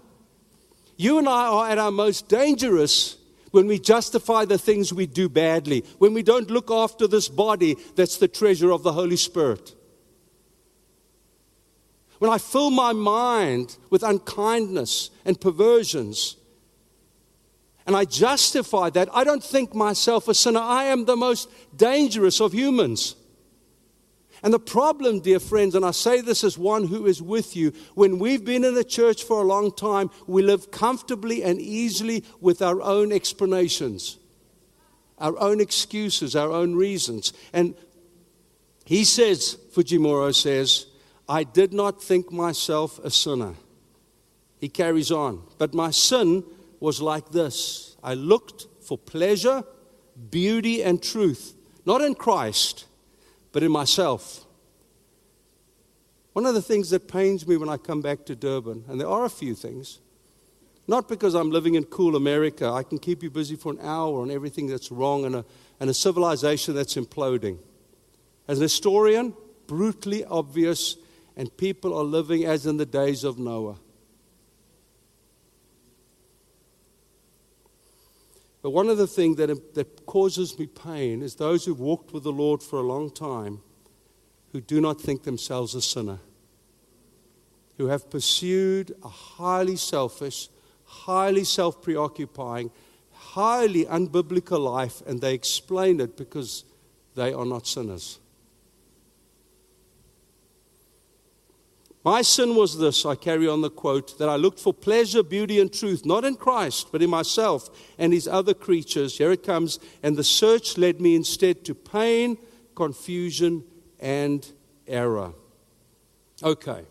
You 0.95 1.17
and 1.17 1.27
I 1.27 1.47
are 1.47 1.69
at 1.69 1.77
our 1.77 1.91
most 1.91 2.27
dangerous 2.27 3.17
when 3.51 3.67
we 3.67 3.80
justify 3.80 4.45
the 4.45 4.58
things 4.58 4.93
we 4.93 5.06
do 5.06 5.30
badly, 5.30 5.84
when 5.97 6.13
we 6.13 6.23
don't 6.23 6.49
look 6.49 6.71
after 6.71 7.08
this 7.08 7.30
body 7.30 7.75
that's 7.95 8.17
the 8.17 8.27
treasure 8.27 8.71
of 8.71 8.84
the 8.84 8.93
Holy 8.93 9.15
Spirit. 9.15 9.75
When 12.19 12.32
I 12.32 12.39
fill 12.39 12.71
my 12.71 12.93
mind 12.93 13.77
with 13.89 14.01
unkindness 14.01 15.12
and 15.23 15.39
perversions, 15.39 16.37
and 17.88 17.95
I 17.95 18.04
justify 18.04 18.89
that. 18.91 19.08
I 19.13 19.23
don't 19.23 19.43
think 19.43 19.73
myself 19.73 20.28
a 20.28 20.34
sinner. 20.34 20.60
I 20.60 20.84
am 20.86 21.06
the 21.06 21.15
most 21.15 21.50
dangerous 21.76 22.41
of 22.41 22.54
humans. 22.54 23.15
And 24.43 24.54
the 24.54 24.60
problem, 24.60 25.21
dear 25.21 25.39
friends, 25.39 25.73
and 25.73 25.86
I 25.86 25.91
say 25.91 26.19
this 26.19 26.43
as 26.43 26.58
one 26.58 26.86
who 26.88 27.08
is 27.08 27.21
with 27.21 27.56
you, 27.56 27.71
when 27.95 28.19
we've 28.19 28.43
been 28.43 28.65
in 28.65 28.76
the 28.76 28.84
church 28.84 29.23
for 29.23 29.41
a 29.41 29.45
long 29.45 29.71
time, 29.71 30.12
we 30.28 30.43
live 30.43 30.69
comfortably 30.69 31.43
and 31.43 31.62
easily 31.62 32.26
with 32.41 32.62
our 32.62 32.82
own 32.82 33.13
explanations, 33.13 34.17
our 35.17 35.39
own 35.39 35.62
excuses, 35.62 36.36
our 36.36 36.52
own 36.52 36.76
reasons. 36.76 37.32
And 37.54 37.73
he 38.84 39.06
says, 39.06 39.58
Fujimura 39.73 40.36
says, 40.36 40.88
I 41.28 41.45
did 41.45 41.73
not 41.73 42.04
think 42.04 42.34
myself 42.34 43.00
a 43.00 43.10
sinner. 43.10 43.56
He 44.60 44.67
carries 44.67 45.12
on. 45.12 45.43
But 45.58 45.73
my 45.73 45.91
sin 45.91 46.43
was 46.79 47.01
like 47.01 47.29
this 47.29 47.95
I 48.03 48.13
looked 48.13 48.67
for 48.81 48.97
pleasure, 48.97 49.63
beauty, 50.29 50.83
and 50.83 51.01
truth, 51.01 51.55
not 51.85 52.01
in 52.01 52.15
Christ, 52.15 52.85
but 53.51 53.63
in 53.63 53.71
myself. 53.71 54.45
One 56.33 56.45
of 56.45 56.53
the 56.53 56.61
things 56.61 56.91
that 56.91 57.07
pains 57.07 57.47
me 57.47 57.57
when 57.57 57.69
I 57.69 57.77
come 57.77 58.01
back 58.01 58.25
to 58.25 58.35
Durban, 58.35 58.85
and 58.87 59.01
there 59.01 59.07
are 59.07 59.25
a 59.25 59.29
few 59.29 59.55
things, 59.55 59.99
not 60.87 61.09
because 61.09 61.33
I'm 61.33 61.51
living 61.51 61.75
in 61.75 61.83
cool 61.85 62.15
America, 62.15 62.69
I 62.69 62.83
can 62.83 62.99
keep 62.99 63.23
you 63.23 63.29
busy 63.29 63.55
for 63.55 63.73
an 63.73 63.79
hour 63.81 64.21
on 64.21 64.31
everything 64.31 64.67
that's 64.67 64.91
wrong 64.91 65.25
and 65.25 65.35
a, 65.37 65.45
and 65.79 65.89
a 65.89 65.93
civilization 65.93 66.75
that's 66.75 66.95
imploding. 66.95 67.57
As 68.47 68.59
an 68.59 68.63
historian, 68.63 69.33
brutally 69.65 70.23
obvious, 70.23 70.95
and 71.35 71.55
people 71.57 71.93
are 71.93 72.03
living 72.03 72.45
as 72.45 72.65
in 72.65 72.77
the 72.77 72.85
days 72.85 73.23
of 73.23 73.37
Noah. 73.37 73.77
But 78.67 78.73
one 78.73 78.89
of 78.89 78.97
the 78.97 79.08
things 79.08 79.38
that, 79.38 79.75
that 79.75 80.06
causes 80.06 80.60
me 80.60 80.67
pain 80.67 81.21
is 81.21 81.36
those 81.36 81.63
who've 81.63 81.80
walked 81.80 82.12
with 82.12 82.23
the 82.23 82.34
Lord 82.34 82.62
for 82.62 82.80
a 82.80 82.84
long 82.84 83.10
time 83.10 83.62
who 84.51 84.60
do 84.60 84.82
not 84.82 84.99
think 84.99 85.23
themselves 85.23 85.73
a 85.73 85.82
sinner, 85.82 86.19
who 87.77 87.88
have 87.88 88.10
pursued 88.10 88.93
a 89.06 89.08
highly 89.08 89.77
selfish, 89.77 90.49
highly 90.84 91.45
self 91.45 91.82
preoccupying, 91.82 92.69
highly 93.13 93.86
unbiblical 93.86 94.60
life, 94.60 95.01
and 95.08 95.21
they 95.21 95.34
explain 95.34 96.01
it 96.01 96.17
because 96.17 96.65
they 97.15 97.32
are 97.32 97.45
not 97.45 97.67
sinners. 97.67 98.19
My 102.03 102.21
sin 102.21 102.55
was 102.55 102.77
this, 102.77 103.05
I 103.05 103.15
carry 103.15 103.47
on 103.47 103.62
the 103.62 103.69
quote, 103.69 104.17
that 104.17 104.29
I 104.29 104.38
looked 104.38 104.60
for 104.60 104.73
pleasure, 104.73 105.23
beauty, 105.23 105.60
and 105.60 105.73
truth, 105.73 106.05
not 106.05 106.23
in 106.23 106.36
Christ, 106.36 106.88
but 106.91 107.01
in 107.01 107.10
myself 107.10 107.69
and 107.97 108.13
his 108.13 108.27
other 108.27 108.53
creatures. 108.53 109.17
Here 109.17 109.31
it 109.31 109.43
comes. 109.43 109.79
And 110.03 110.15
the 110.15 110.23
search 110.23 110.77
led 110.77 111.01
me 111.01 111.15
instead 111.15 111.65
to 111.65 111.75
pain, 111.75 112.38
confusion, 112.75 113.63
and 113.99 114.49
error. 114.88 115.33
Okay. 116.41 116.86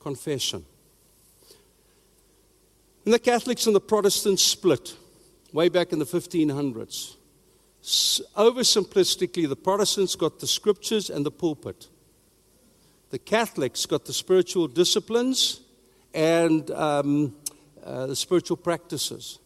Confession. 0.00 0.66
When 3.04 3.12
the 3.12 3.18
Catholics 3.18 3.66
and 3.66 3.74
the 3.74 3.80
Protestants 3.80 4.42
split, 4.42 4.94
way 5.52 5.70
back 5.70 5.92
in 5.92 5.98
the 5.98 6.04
1500s, 6.04 7.14
oversimplistically, 7.82 9.48
the 9.48 9.56
Protestants 9.56 10.14
got 10.14 10.40
the 10.40 10.46
scriptures 10.46 11.08
and 11.08 11.24
the 11.24 11.30
pulpit. 11.30 11.88
The 13.10 13.18
Catholics 13.18 13.86
got 13.86 14.04
the 14.04 14.12
spiritual 14.12 14.68
disciplines 14.68 15.60
and 16.12 16.70
um, 16.72 17.34
uh, 17.82 18.06
the 18.06 18.16
spiritual 18.16 18.56
practices. 18.56 19.38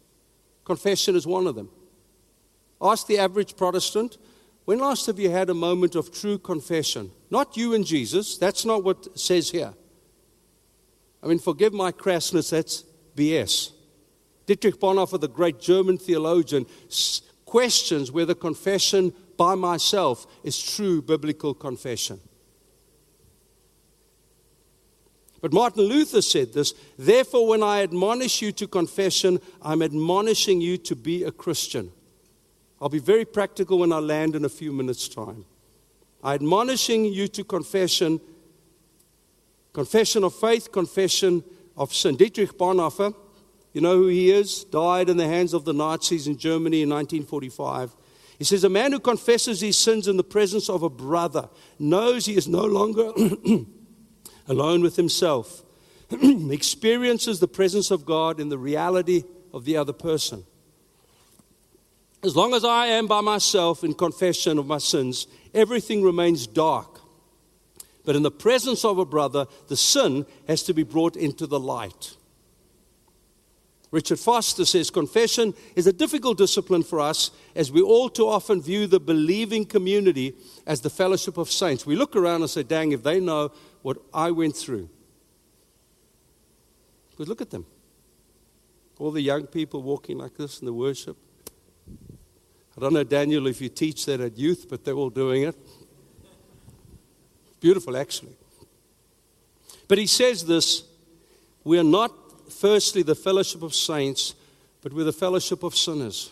Confession 0.65 1.15
is 1.15 1.27
one 1.27 1.47
of 1.47 1.55
them. 1.55 1.71
Ask 2.81 3.07
the 3.07 3.19
average 3.19 3.57
Protestant, 3.57 4.19
when 4.65 4.79
last 4.79 5.07
have 5.07 5.19
you 5.19 5.31
had 5.31 5.51
a 5.51 5.55
moment 5.55 5.95
of 5.95 6.13
true 6.13 6.39
confession? 6.39 7.11
Not 7.31 7.57
you 7.57 7.75
and 7.75 7.87
Jesus, 7.87 8.37
that's 8.37 8.65
not 8.65 8.83
what 8.83 9.19
says 9.19 9.51
here. 9.51 9.75
I 11.23 11.27
mean, 11.29 11.39
forgive 11.39 11.73
my 11.73 11.93
crassness, 11.93 12.51
that's 12.51 12.85
BS. 13.17 13.71
Dietrich 14.47 14.81
Bonhoeffer, 14.81 15.21
the 15.21 15.29
great 15.29 15.61
German 15.61 15.99
theologian, 15.99 16.67
questions 17.45 18.11
whether 18.11 18.35
confession 18.35 19.13
by 19.37 19.55
myself 19.55 20.27
is 20.43 20.61
true 20.61 21.01
biblical 21.01 21.55
confession. 21.55 22.21
But 25.43 25.53
Martin 25.53 25.83
Luther 25.83 26.23
said 26.23 26.55
this 26.55 26.73
Therefore, 26.97 27.47
when 27.47 27.63
I 27.63 27.83
admonish 27.83 28.41
you 28.41 28.53
to 28.53 28.67
confession, 28.67 29.41
I'm 29.61 29.83
admonishing 29.83 30.63
you 30.63 30.79
to 30.79 30.97
be 30.97 31.25
a 31.25 31.33
Christian. 31.33 31.93
I'll 32.81 32.89
be 32.89 33.01
very 33.01 33.25
practical 33.25 33.81
when 33.81 33.93
I 33.93 33.99
land 33.99 34.35
in 34.35 34.45
a 34.45 34.49
few 34.49 34.73
minutes' 34.73 35.09
time. 35.09 35.45
I'm 36.23 36.35
admonishing 36.35 37.05
you 37.05 37.27
to 37.29 37.45
confession, 37.45 38.21
confession 39.73 40.25
of 40.25 40.35
faith, 40.35 40.71
confession 40.71 41.43
of 41.77 41.93
sin. 41.93 42.17
Dietrich 42.17 42.57
Bonhoeffer, 42.57 43.13
you 43.73 43.81
know 43.81 43.97
who 43.97 44.07
he 44.07 44.31
is, 44.31 44.63
died 44.65 45.09
in 45.09 45.17
the 45.17 45.27
hands 45.27 45.55
of 45.55 45.65
the 45.65 45.73
Nazis 45.73 46.29
in 46.29 46.37
Germany 46.37 46.83
in 46.83 46.89
1945. 46.89 47.97
He 48.39 48.45
says, 48.45 48.63
A 48.63 48.69
man 48.69 48.93
who 48.93 49.01
confesses 49.01 49.61
his 49.61 49.77
sins 49.77 50.07
in 50.07 50.17
the 50.17 50.25
presence 50.25 50.69
of 50.69 50.85
a 50.85 50.91
brother 50.91 51.49
knows 51.81 52.27
he 52.27 52.37
is 52.37 52.47
no 52.47 52.65
longer 52.65 53.13
alone 54.49 54.83
with 54.83 54.97
himself, 54.97 55.63
experiences 56.11 57.41
the 57.41 57.49
presence 57.49 57.91
of 57.91 58.05
God 58.05 58.41
in 58.41 58.49
the 58.49 58.59
reality 58.59 59.25
of 59.53 59.65
the 59.65 59.77
other 59.77 59.93
person. 59.93 60.45
As 62.25 62.37
long 62.37 62.55
as 62.55 62.65
I 62.65 62.87
am 62.87 63.09
by 63.09 63.21
myself 63.21 63.83
in 63.83 63.95
confession 63.95 64.59
of 64.59 64.67
my 64.67 64.79
sins, 64.79 65.27
everything 65.53 66.03
remains 66.03 66.47
dark. 66.47 67.01
But 68.05 68.17
in 68.17 68.23
the 68.23 68.31
presence 68.31 68.85
of 68.85 68.99
a 68.99 69.05
brother, 69.05 69.47
the 69.69 69.77
sin 69.77 70.27
has 70.47 70.63
to 70.65 70.75
be 70.75 70.83
brought 70.83 71.17
into 71.17 71.47
the 71.47 71.61
light. 71.61 72.17
Richard 73.91 74.19
Foster 74.19 74.65
says 74.65 74.91
confession 74.91 75.53
is 75.77 75.87
a 75.87 75.93
difficult 75.93 76.39
discipline 76.39 76.83
for 76.83 76.99
us 76.99 77.31
as 77.55 77.71
we 77.71 77.83
all 77.83 78.09
too 78.09 78.27
often 78.27 78.63
view 78.63 78.87
the 78.87 78.99
believing 78.99 79.67
community 79.67 80.35
as 80.67 80.81
the 80.81 80.89
fellowship 80.89 81.37
of 81.37 81.51
saints. 81.51 81.85
We 81.85 81.95
look 81.95 82.17
around 82.17 82.41
and 82.41 82.49
say, 82.49 82.63
dang, 82.63 82.93
if 82.93 83.03
they 83.03 83.21
know 83.21 83.53
what 83.83 83.99
I 84.15 84.31
went 84.31 84.57
through. 84.57 84.89
But 87.19 87.29
look 87.29 87.41
at 87.41 87.51
them. 87.51 87.67
All 88.99 89.11
the 89.11 89.21
young 89.21 89.47
people 89.47 89.83
walking 89.83 90.19
like 90.19 90.37
this 90.37 90.61
in 90.61 90.67
the 90.67 90.73
worship. 90.73 91.17
I 92.77 92.81
don't 92.81 92.95
know, 92.95 93.05
Daniel, 93.05 93.47
if 93.47 93.61
you 93.61 93.69
teach 93.69 94.07
that 94.07 94.21
at 94.21 94.39
youth, 94.39 94.67
but 94.69 94.85
they're 94.85 94.95
all 94.95 95.11
doing 95.11 95.43
it. 95.43 95.57
Beautiful, 97.61 97.97
actually. 97.97 98.37
But 99.89 99.99
he 99.99 100.07
says 100.07 100.47
this 100.47 100.85
we 101.65 101.79
are 101.79 101.85
not, 101.85 102.13
firstly, 102.51 103.03
the 103.03 103.15
fellowship 103.15 103.63
of 103.63 103.75
saints, 103.75 104.35
but 104.81 104.93
we're 104.93 105.05
the 105.05 105.13
fellowship 105.13 105.63
of 105.63 105.77
sinners. 105.77 106.31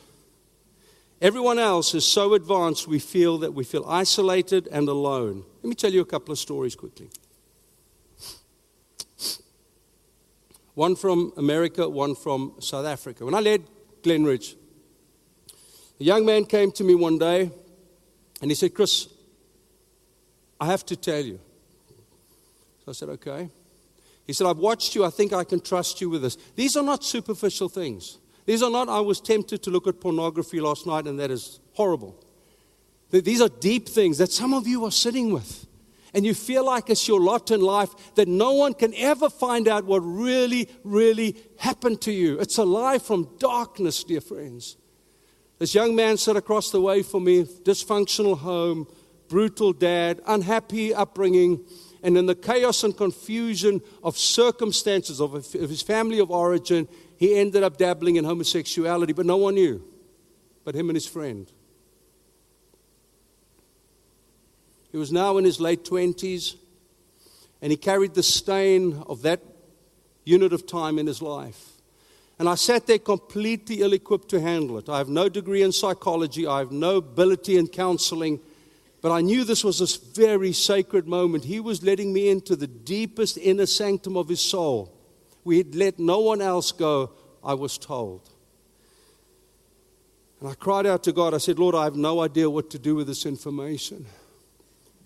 Everyone 1.20 1.58
else 1.58 1.94
is 1.94 2.06
so 2.06 2.32
advanced 2.32 2.88
we 2.88 2.98
feel 2.98 3.38
that 3.38 3.52
we 3.52 3.62
feel 3.62 3.84
isolated 3.86 4.66
and 4.72 4.88
alone. 4.88 5.44
Let 5.62 5.68
me 5.68 5.74
tell 5.74 5.92
you 5.92 6.00
a 6.00 6.06
couple 6.06 6.32
of 6.32 6.38
stories 6.38 6.74
quickly. 6.74 7.10
One 10.80 10.96
from 10.96 11.30
America, 11.36 11.86
one 11.86 12.14
from 12.14 12.54
South 12.58 12.86
Africa. 12.86 13.22
When 13.22 13.34
I 13.34 13.40
led 13.40 13.64
Glenridge, 14.02 14.56
a 16.00 16.04
young 16.04 16.24
man 16.24 16.46
came 16.46 16.72
to 16.72 16.82
me 16.82 16.94
one 16.94 17.18
day 17.18 17.50
and 18.40 18.50
he 18.50 18.54
said, 18.54 18.72
Chris, 18.72 19.06
I 20.58 20.64
have 20.64 20.86
to 20.86 20.96
tell 20.96 21.22
you. 21.22 21.38
So 22.82 22.88
I 22.88 22.92
said, 22.92 23.10
okay. 23.10 23.50
He 24.26 24.32
said, 24.32 24.46
I've 24.46 24.56
watched 24.56 24.94
you. 24.94 25.04
I 25.04 25.10
think 25.10 25.34
I 25.34 25.44
can 25.44 25.60
trust 25.60 26.00
you 26.00 26.08
with 26.08 26.22
this. 26.22 26.38
These 26.56 26.78
are 26.78 26.82
not 26.82 27.04
superficial 27.04 27.68
things. 27.68 28.16
These 28.46 28.62
are 28.62 28.70
not, 28.70 28.88
I 28.88 29.00
was 29.00 29.20
tempted 29.20 29.62
to 29.64 29.70
look 29.70 29.86
at 29.86 30.00
pornography 30.00 30.62
last 30.62 30.86
night 30.86 31.06
and 31.06 31.20
that 31.20 31.30
is 31.30 31.60
horrible. 31.74 32.24
These 33.10 33.42
are 33.42 33.50
deep 33.50 33.86
things 33.86 34.16
that 34.16 34.32
some 34.32 34.54
of 34.54 34.66
you 34.66 34.86
are 34.86 34.90
sitting 34.90 35.30
with 35.30 35.66
and 36.14 36.24
you 36.24 36.34
feel 36.34 36.64
like 36.64 36.90
it's 36.90 37.06
your 37.06 37.20
lot 37.20 37.50
in 37.50 37.60
life 37.60 38.14
that 38.14 38.28
no 38.28 38.52
one 38.52 38.74
can 38.74 38.94
ever 38.94 39.30
find 39.30 39.68
out 39.68 39.84
what 39.84 40.00
really, 40.00 40.68
really 40.84 41.36
happened 41.58 42.00
to 42.02 42.12
you. 42.12 42.38
It's 42.38 42.58
a 42.58 42.64
lie 42.64 42.98
from 42.98 43.28
darkness, 43.38 44.04
dear 44.04 44.20
friends. 44.20 44.76
This 45.58 45.74
young 45.74 45.94
man 45.94 46.16
sat 46.16 46.36
across 46.36 46.70
the 46.70 46.80
way 46.80 47.02
from 47.02 47.24
me, 47.24 47.44
dysfunctional 47.44 48.38
home, 48.38 48.86
brutal 49.28 49.72
dad, 49.72 50.20
unhappy 50.26 50.94
upbringing, 50.94 51.64
and 52.02 52.16
in 52.16 52.26
the 52.26 52.34
chaos 52.34 52.82
and 52.82 52.96
confusion 52.96 53.82
of 54.02 54.16
circumstances 54.16 55.20
of 55.20 55.32
his 55.52 55.82
family 55.82 56.18
of 56.18 56.30
origin, 56.30 56.88
he 57.18 57.38
ended 57.38 57.62
up 57.62 57.76
dabbling 57.76 58.16
in 58.16 58.24
homosexuality, 58.24 59.12
but 59.12 59.26
no 59.26 59.36
one 59.36 59.54
knew 59.54 59.84
but 60.64 60.74
him 60.74 60.88
and 60.88 60.96
his 60.96 61.06
friend. 61.06 61.50
He 64.90 64.98
was 64.98 65.12
now 65.12 65.38
in 65.38 65.44
his 65.44 65.60
late 65.60 65.84
20s, 65.84 66.56
and 67.62 67.70
he 67.70 67.76
carried 67.76 68.14
the 68.14 68.22
stain 68.22 69.02
of 69.06 69.22
that 69.22 69.40
unit 70.24 70.52
of 70.52 70.66
time 70.66 70.98
in 70.98 71.06
his 71.06 71.22
life. 71.22 71.72
And 72.38 72.48
I 72.48 72.54
sat 72.54 72.86
there 72.86 72.98
completely 72.98 73.82
ill 73.82 73.92
equipped 73.92 74.28
to 74.30 74.40
handle 74.40 74.78
it. 74.78 74.88
I 74.88 74.98
have 74.98 75.08
no 75.08 75.28
degree 75.28 75.62
in 75.62 75.72
psychology, 75.72 76.46
I 76.46 76.60
have 76.60 76.72
no 76.72 76.96
ability 76.96 77.56
in 77.58 77.68
counseling, 77.68 78.40
but 79.02 79.12
I 79.12 79.20
knew 79.20 79.44
this 79.44 79.62
was 79.62 79.78
this 79.78 79.96
very 79.96 80.52
sacred 80.52 81.06
moment. 81.06 81.44
He 81.44 81.60
was 81.60 81.82
letting 81.82 82.12
me 82.12 82.28
into 82.28 82.56
the 82.56 82.66
deepest 82.66 83.38
inner 83.38 83.66
sanctum 83.66 84.16
of 84.16 84.28
his 84.28 84.40
soul. 84.40 84.94
We 85.44 85.58
had 85.58 85.74
let 85.74 85.98
no 85.98 86.20
one 86.20 86.42
else 86.42 86.72
go, 86.72 87.12
I 87.42 87.54
was 87.54 87.78
told. 87.78 88.28
And 90.40 90.48
I 90.48 90.54
cried 90.54 90.86
out 90.86 91.02
to 91.04 91.12
God. 91.12 91.34
I 91.34 91.38
said, 91.38 91.58
Lord, 91.58 91.74
I 91.74 91.84
have 91.84 91.96
no 91.96 92.20
idea 92.20 92.48
what 92.48 92.70
to 92.70 92.78
do 92.78 92.94
with 92.94 93.06
this 93.06 93.26
information. 93.26 94.06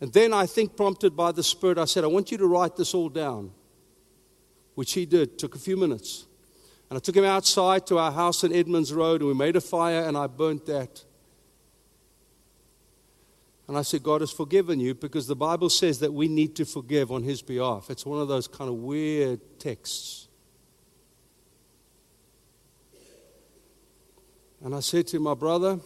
And 0.00 0.12
then 0.12 0.32
I 0.32 0.46
think, 0.46 0.76
prompted 0.76 1.16
by 1.16 1.32
the 1.32 1.42
Spirit, 1.42 1.78
I 1.78 1.84
said, 1.84 2.04
I 2.04 2.08
want 2.08 2.30
you 2.30 2.38
to 2.38 2.46
write 2.46 2.76
this 2.76 2.94
all 2.94 3.08
down, 3.08 3.52
which 4.74 4.92
he 4.92 5.06
did. 5.06 5.38
Took 5.38 5.54
a 5.54 5.58
few 5.58 5.76
minutes. 5.76 6.26
And 6.90 6.96
I 6.96 7.00
took 7.00 7.16
him 7.16 7.24
outside 7.24 7.86
to 7.86 7.98
our 7.98 8.12
house 8.12 8.44
in 8.44 8.52
Edmonds 8.52 8.92
Road, 8.92 9.20
and 9.20 9.28
we 9.28 9.34
made 9.34 9.56
a 9.56 9.60
fire, 9.60 10.02
and 10.02 10.16
I 10.16 10.26
burnt 10.26 10.66
that. 10.66 11.04
And 13.66 13.78
I 13.78 13.82
said, 13.82 14.02
God 14.02 14.20
has 14.20 14.30
forgiven 14.30 14.78
you 14.78 14.94
because 14.94 15.26
the 15.26 15.36
Bible 15.36 15.70
says 15.70 16.00
that 16.00 16.12
we 16.12 16.28
need 16.28 16.54
to 16.56 16.66
forgive 16.66 17.10
on 17.10 17.22
his 17.22 17.40
behalf. 17.40 17.88
It's 17.88 18.04
one 18.04 18.20
of 18.20 18.28
those 18.28 18.46
kind 18.46 18.68
of 18.68 18.76
weird 18.76 19.40
texts. 19.58 20.28
And 24.62 24.74
I 24.74 24.80
said 24.80 25.06
to 25.08 25.20
my 25.20 25.34
brother, 25.34 25.78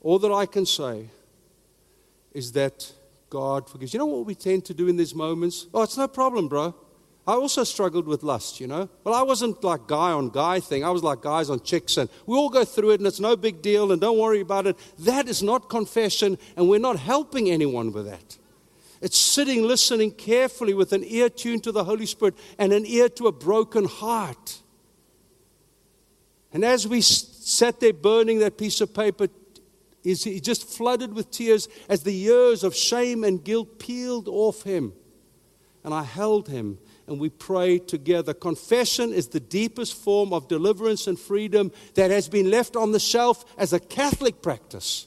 all 0.00 0.18
that 0.20 0.32
I 0.32 0.46
can 0.46 0.66
say 0.66 1.08
is 2.34 2.52
that 2.52 2.92
God 3.30 3.70
forgives. 3.70 3.94
You 3.94 3.98
know 3.98 4.06
what 4.06 4.26
we 4.26 4.34
tend 4.34 4.64
to 4.66 4.74
do 4.74 4.88
in 4.88 4.96
these 4.96 5.14
moments? 5.14 5.66
Oh, 5.72 5.82
it's 5.82 5.96
no 5.96 6.08
problem, 6.08 6.48
bro. 6.48 6.74
I 7.26 7.32
also 7.32 7.64
struggled 7.64 8.06
with 8.06 8.22
lust, 8.22 8.60
you 8.60 8.66
know. 8.66 8.88
Well, 9.02 9.14
I 9.14 9.22
wasn't 9.22 9.64
like 9.64 9.86
guy 9.86 10.12
on 10.12 10.28
guy 10.28 10.60
thing. 10.60 10.84
I 10.84 10.90
was 10.90 11.02
like 11.02 11.22
guys 11.22 11.48
on 11.48 11.60
chicks, 11.60 11.96
and 11.96 12.10
we 12.26 12.36
all 12.36 12.50
go 12.50 12.66
through 12.66 12.90
it, 12.90 13.00
and 13.00 13.06
it's 13.06 13.20
no 13.20 13.34
big 13.34 13.62
deal, 13.62 13.92
and 13.92 14.00
don't 14.00 14.18
worry 14.18 14.40
about 14.40 14.66
it. 14.66 14.76
That 14.98 15.26
is 15.26 15.42
not 15.42 15.70
confession, 15.70 16.36
and 16.54 16.68
we're 16.68 16.80
not 16.80 16.98
helping 16.98 17.50
anyone 17.50 17.92
with 17.92 18.04
that. 18.06 18.36
It's 19.00 19.18
sitting, 19.18 19.62
listening 19.62 20.10
carefully 20.10 20.74
with 20.74 20.92
an 20.92 21.02
ear 21.04 21.30
tuned 21.30 21.64
to 21.64 21.72
the 21.72 21.84
Holy 21.84 22.06
Spirit 22.06 22.34
and 22.58 22.72
an 22.72 22.84
ear 22.86 23.08
to 23.10 23.26
a 23.26 23.32
broken 23.32 23.86
heart. 23.86 24.60
And 26.52 26.64
as 26.64 26.86
we 26.86 27.00
sat 27.00 27.80
there 27.80 27.92
burning 27.92 28.38
that 28.40 28.56
piece 28.56 28.80
of 28.80 28.94
paper, 28.94 29.28
he 30.04 30.38
just 30.38 30.68
flooded 30.68 31.14
with 31.14 31.30
tears 31.30 31.68
as 31.88 32.02
the 32.02 32.12
years 32.12 32.62
of 32.62 32.76
shame 32.76 33.24
and 33.24 33.42
guilt 33.42 33.78
peeled 33.78 34.28
off 34.28 34.62
him. 34.62 34.92
And 35.82 35.94
I 35.94 36.02
held 36.02 36.48
him 36.48 36.78
and 37.06 37.18
we 37.18 37.30
prayed 37.30 37.88
together. 37.88 38.34
Confession 38.34 39.12
is 39.12 39.28
the 39.28 39.40
deepest 39.40 39.94
form 39.94 40.32
of 40.32 40.48
deliverance 40.48 41.06
and 41.06 41.18
freedom 41.18 41.72
that 41.94 42.10
has 42.10 42.28
been 42.28 42.50
left 42.50 42.76
on 42.76 42.92
the 42.92 43.00
shelf 43.00 43.44
as 43.58 43.72
a 43.72 43.80
Catholic 43.80 44.42
practice. 44.42 45.06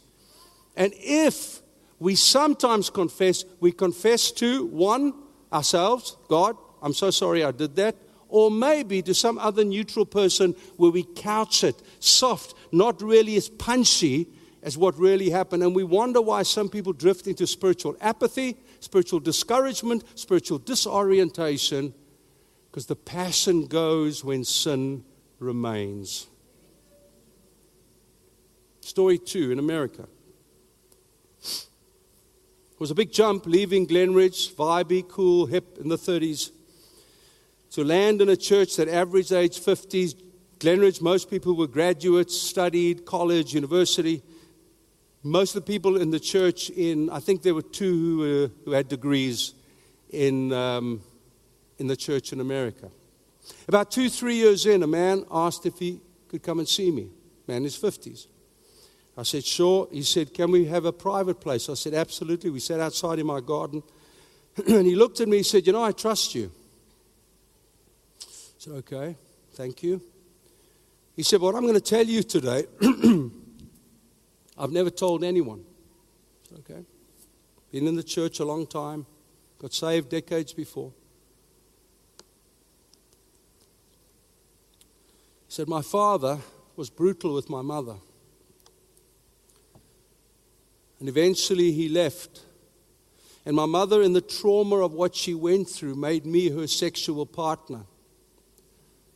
And 0.75 0.93
if 0.97 1.61
we 1.99 2.15
sometimes 2.15 2.89
confess, 2.89 3.45
we 3.59 3.71
confess 3.71 4.31
to 4.33 4.65
one, 4.65 5.13
ourselves, 5.51 6.17
God, 6.27 6.57
I'm 6.81 6.93
so 6.93 7.09
sorry 7.11 7.43
I 7.43 7.51
did 7.51 7.75
that. 7.77 7.95
Or 8.29 8.51
maybe 8.51 9.01
to 9.03 9.13
some 9.13 9.37
other 9.37 9.63
neutral 9.63 10.05
person 10.05 10.55
where 10.75 10.91
we 10.91 11.03
couch 11.03 11.63
it 11.63 11.81
soft, 11.99 12.53
not 12.71 13.01
really 13.01 13.37
as 13.37 13.47
punchy 13.47 14.27
as 14.67 14.77
what 14.77 14.99
really 14.99 15.29
happened. 15.29 15.63
And 15.63 15.73
we 15.73 15.85
wonder 15.85 16.21
why 16.21 16.43
some 16.43 16.67
people 16.67 16.91
drift 16.91 17.25
into 17.25 17.47
spiritual 17.47 17.95
apathy 18.01 18.57
spiritual 18.79 19.19
discouragement, 19.19 20.03
spiritual 20.13 20.59
disorientation, 20.59 21.93
because 22.69 22.85
the 22.85 22.95
passion 22.95 23.65
goes 23.65 24.23
when 24.23 24.43
sin 24.43 25.03
remains. 25.39 26.27
Story 28.81 29.17
two 29.17 29.51
in 29.51 29.57
America. 29.57 30.07
It 31.41 32.79
was 32.79 32.91
a 32.91 32.95
big 32.95 33.11
jump 33.11 33.47
leaving 33.47 33.87
Glenridge, 33.87 34.53
vibey, 34.53 35.07
cool, 35.07 35.47
hip 35.47 35.79
in 35.79 35.89
the 35.89 35.97
30s, 35.97 36.51
to 37.71 37.83
land 37.83 38.21
in 38.21 38.29
a 38.29 38.37
church 38.37 38.75
that 38.75 38.87
average 38.87 39.31
age 39.31 39.59
50s. 39.59 40.13
Glenridge, 40.59 41.01
most 41.01 41.29
people 41.29 41.55
were 41.55 41.67
graduates, 41.67 42.39
studied 42.39 43.05
college, 43.05 43.55
university. 43.55 44.21
Most 45.23 45.55
of 45.55 45.65
the 45.65 45.71
people 45.71 45.99
in 45.99 46.11
the 46.11 46.19
church, 46.19 46.69
in 46.69 47.09
I 47.09 47.19
think 47.19 47.41
there 47.41 47.55
were 47.55 47.61
two 47.61 47.93
who, 47.93 48.17
were, 48.17 48.51
who 48.65 48.71
had 48.71 48.87
degrees 48.87 49.53
in, 50.09 50.53
um, 50.53 51.01
in 51.79 51.87
the 51.87 51.95
church 51.95 52.31
in 52.33 52.39
America. 52.39 52.89
About 53.67 53.91
two, 53.91 54.09
three 54.09 54.35
years 54.35 54.65
in, 54.65 54.83
a 54.83 54.87
man 54.87 55.25
asked 55.31 55.65
if 55.65 55.79
he 55.79 56.01
could 56.27 56.43
come 56.43 56.59
and 56.59 56.67
see 56.67 56.91
me. 56.91 57.09
Man 57.47 57.57
in 57.57 57.63
his 57.63 57.77
50s. 57.77 58.27
I 59.17 59.23
said, 59.23 59.43
sure. 59.43 59.87
He 59.91 60.03
said, 60.03 60.33
can 60.33 60.51
we 60.51 60.65
have 60.65 60.85
a 60.85 60.93
private 60.93 61.41
place? 61.41 61.69
I 61.69 61.73
said, 61.73 61.93
absolutely. 61.93 62.51
We 62.51 62.59
sat 62.59 62.79
outside 62.79 63.17
in 63.17 63.25
my 63.25 63.39
garden. 63.39 63.81
and 64.67 64.85
he 64.85 64.95
looked 64.95 65.19
at 65.21 65.27
me 65.27 65.37
he 65.37 65.43
said, 65.43 65.65
you 65.65 65.73
know, 65.73 65.83
I 65.83 65.91
trust 65.91 66.35
you. 66.35 66.51
I 68.21 68.25
said, 68.59 68.73
okay, 68.73 69.15
thank 69.53 69.81
you. 69.81 70.01
He 71.15 71.23
said, 71.23 71.41
what 71.41 71.55
I'm 71.55 71.63
going 71.63 71.73
to 71.73 71.81
tell 71.81 72.05
you 72.05 72.21
today 72.21 72.65
I've 74.57 74.71
never 74.71 74.89
told 74.89 75.23
anyone. 75.23 75.63
Okay? 76.59 76.83
Been 77.71 77.87
in 77.87 77.95
the 77.95 78.03
church 78.03 78.39
a 78.39 78.45
long 78.45 78.65
time, 78.65 79.05
got 79.59 79.73
saved 79.73 80.09
decades 80.09 80.53
before. 80.53 80.91
He 85.47 85.53
said, 85.53 85.67
My 85.67 85.81
father 85.81 86.39
was 86.75 86.89
brutal 86.89 87.33
with 87.33 87.49
my 87.49 87.61
mother. 87.61 87.95
And 90.99 91.07
eventually 91.07 91.71
he 91.71 91.89
left. 91.89 92.41
And 93.45 93.55
my 93.55 93.65
mother, 93.65 94.01
in 94.01 94.13
the 94.13 94.21
trauma 94.21 94.77
of 94.77 94.93
what 94.93 95.15
she 95.15 95.33
went 95.33 95.69
through, 95.69 95.95
made 95.95 96.25
me 96.25 96.49
her 96.49 96.67
sexual 96.67 97.25
partner. 97.25 97.85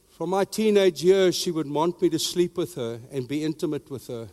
From 0.09 0.29
my 0.29 0.45
teenage 0.45 1.03
years, 1.03 1.35
she 1.35 1.51
would 1.51 1.69
want 1.69 2.01
me 2.01 2.09
to 2.11 2.19
sleep 2.19 2.55
with 2.55 2.75
her 2.75 3.01
and 3.11 3.27
be 3.27 3.43
intimate 3.43 3.89
with 3.89 4.07
her. 4.07 4.29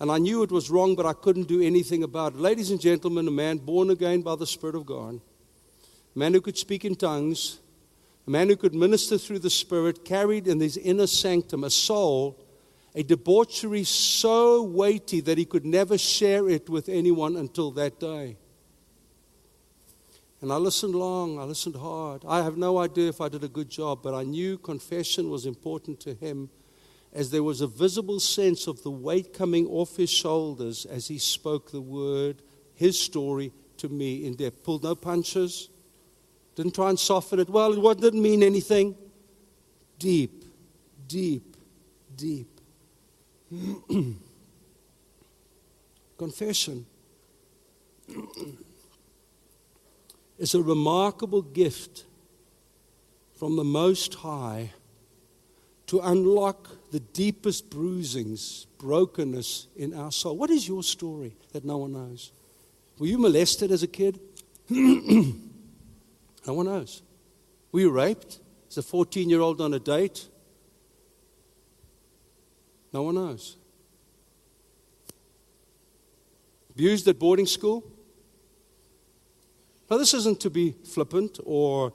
And 0.00 0.10
I 0.10 0.16
knew 0.16 0.42
it 0.42 0.50
was 0.50 0.70
wrong, 0.70 0.94
but 0.94 1.04
I 1.04 1.12
couldn't 1.12 1.46
do 1.46 1.60
anything 1.60 2.02
about 2.02 2.32
it. 2.32 2.40
Ladies 2.40 2.70
and 2.70 2.80
gentlemen, 2.80 3.28
a 3.28 3.30
man 3.30 3.58
born 3.58 3.90
again 3.90 4.22
by 4.22 4.34
the 4.34 4.46
Spirit 4.46 4.74
of 4.74 4.86
God, 4.86 5.20
a 6.16 6.18
man 6.18 6.32
who 6.32 6.40
could 6.40 6.56
speak 6.56 6.86
in 6.86 6.94
tongues, 6.96 7.58
a 8.26 8.30
man 8.30 8.48
who 8.48 8.56
could 8.56 8.74
minister 8.74 9.18
through 9.18 9.40
the 9.40 9.50
Spirit, 9.50 10.02
carried 10.02 10.48
in 10.48 10.58
his 10.58 10.78
inner 10.78 11.06
sanctum 11.06 11.64
a 11.64 11.70
soul, 11.70 12.42
a 12.94 13.02
debauchery 13.02 13.84
so 13.84 14.62
weighty 14.62 15.20
that 15.20 15.36
he 15.36 15.44
could 15.44 15.66
never 15.66 15.98
share 15.98 16.48
it 16.48 16.70
with 16.70 16.88
anyone 16.88 17.36
until 17.36 17.70
that 17.72 18.00
day. 18.00 18.38
And 20.40 20.50
I 20.50 20.56
listened 20.56 20.94
long, 20.94 21.38
I 21.38 21.42
listened 21.42 21.76
hard. 21.76 22.24
I 22.26 22.42
have 22.42 22.56
no 22.56 22.78
idea 22.78 23.10
if 23.10 23.20
I 23.20 23.28
did 23.28 23.44
a 23.44 23.48
good 23.48 23.68
job, 23.68 24.00
but 24.02 24.14
I 24.14 24.22
knew 24.22 24.56
confession 24.56 25.28
was 25.28 25.44
important 25.44 26.00
to 26.00 26.14
him 26.14 26.48
as 27.12 27.30
there 27.30 27.42
was 27.42 27.60
a 27.60 27.66
visible 27.66 28.20
sense 28.20 28.66
of 28.66 28.82
the 28.82 28.90
weight 28.90 29.32
coming 29.34 29.66
off 29.66 29.96
his 29.96 30.10
shoulders 30.10 30.86
as 30.86 31.08
he 31.08 31.18
spoke 31.18 31.72
the 31.72 31.80
word, 31.80 32.42
his 32.74 32.98
story 32.98 33.52
to 33.78 33.88
me 33.88 34.24
in 34.26 34.36
depth. 34.36 34.62
Pulled 34.62 34.84
no 34.84 34.94
punches, 34.94 35.70
didn't 36.54 36.74
try 36.74 36.90
and 36.90 36.98
soften 36.98 37.40
it. 37.40 37.50
Well, 37.50 37.90
it 37.90 38.00
didn't 38.00 38.22
mean 38.22 38.42
anything. 38.42 38.94
Deep, 39.98 40.44
deep, 41.06 41.56
deep. 42.14 42.60
Confession 46.18 46.86
is 50.38 50.54
a 50.54 50.62
remarkable 50.62 51.42
gift 51.42 52.04
from 53.34 53.56
the 53.56 53.64
Most 53.64 54.14
High 54.14 54.72
to 55.90 55.98
unlock 55.98 56.68
the 56.92 57.00
deepest 57.00 57.68
bruisings, 57.68 58.68
brokenness 58.78 59.66
in 59.74 59.92
our 59.92 60.12
soul. 60.12 60.36
What 60.36 60.48
is 60.48 60.68
your 60.68 60.84
story 60.84 61.34
that 61.50 61.64
no 61.64 61.78
one 61.78 61.94
knows? 61.94 62.30
Were 63.00 63.08
you 63.08 63.18
molested 63.18 63.72
as 63.72 63.82
a 63.82 63.88
kid? 63.88 64.20
no 64.70 65.34
one 66.46 66.66
knows. 66.66 67.02
Were 67.72 67.80
you 67.80 67.90
raped 67.90 68.38
as 68.68 68.78
a 68.78 68.84
14 68.84 69.28
year 69.28 69.40
old 69.40 69.60
on 69.60 69.74
a 69.74 69.80
date? 69.80 70.28
No 72.92 73.02
one 73.02 73.16
knows. 73.16 73.56
Abused 76.70 77.08
at 77.08 77.18
boarding 77.18 77.46
school? 77.46 77.82
Now, 79.90 79.98
this 79.98 80.14
isn't 80.14 80.38
to 80.42 80.50
be 80.50 80.76
flippant 80.84 81.40
or 81.44 81.92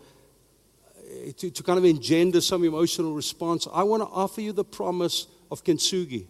to, 1.33 1.49
to 1.49 1.63
kind 1.63 1.77
of 1.77 1.85
engender 1.85 2.41
some 2.41 2.63
emotional 2.63 3.13
response, 3.13 3.67
I 3.73 3.83
want 3.83 4.03
to 4.03 4.07
offer 4.07 4.41
you 4.41 4.51
the 4.51 4.63
promise 4.63 5.27
of 5.51 5.63
kintsugi. 5.63 6.27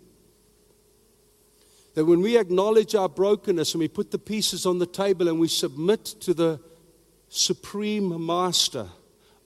That 1.96 2.06
when 2.06 2.22
we 2.22 2.38
acknowledge 2.38 2.94
our 2.94 3.10
brokenness 3.10 3.74
and 3.74 3.80
we 3.80 3.88
put 3.88 4.12
the 4.12 4.20
pieces 4.20 4.66
on 4.66 4.80
the 4.80 4.86
table 4.86 5.28
and 5.28 5.40
we 5.40 5.48
submit 5.48 6.06
to 6.22 6.34
the 6.34 6.60
supreme 7.30 8.26
master, 8.26 8.88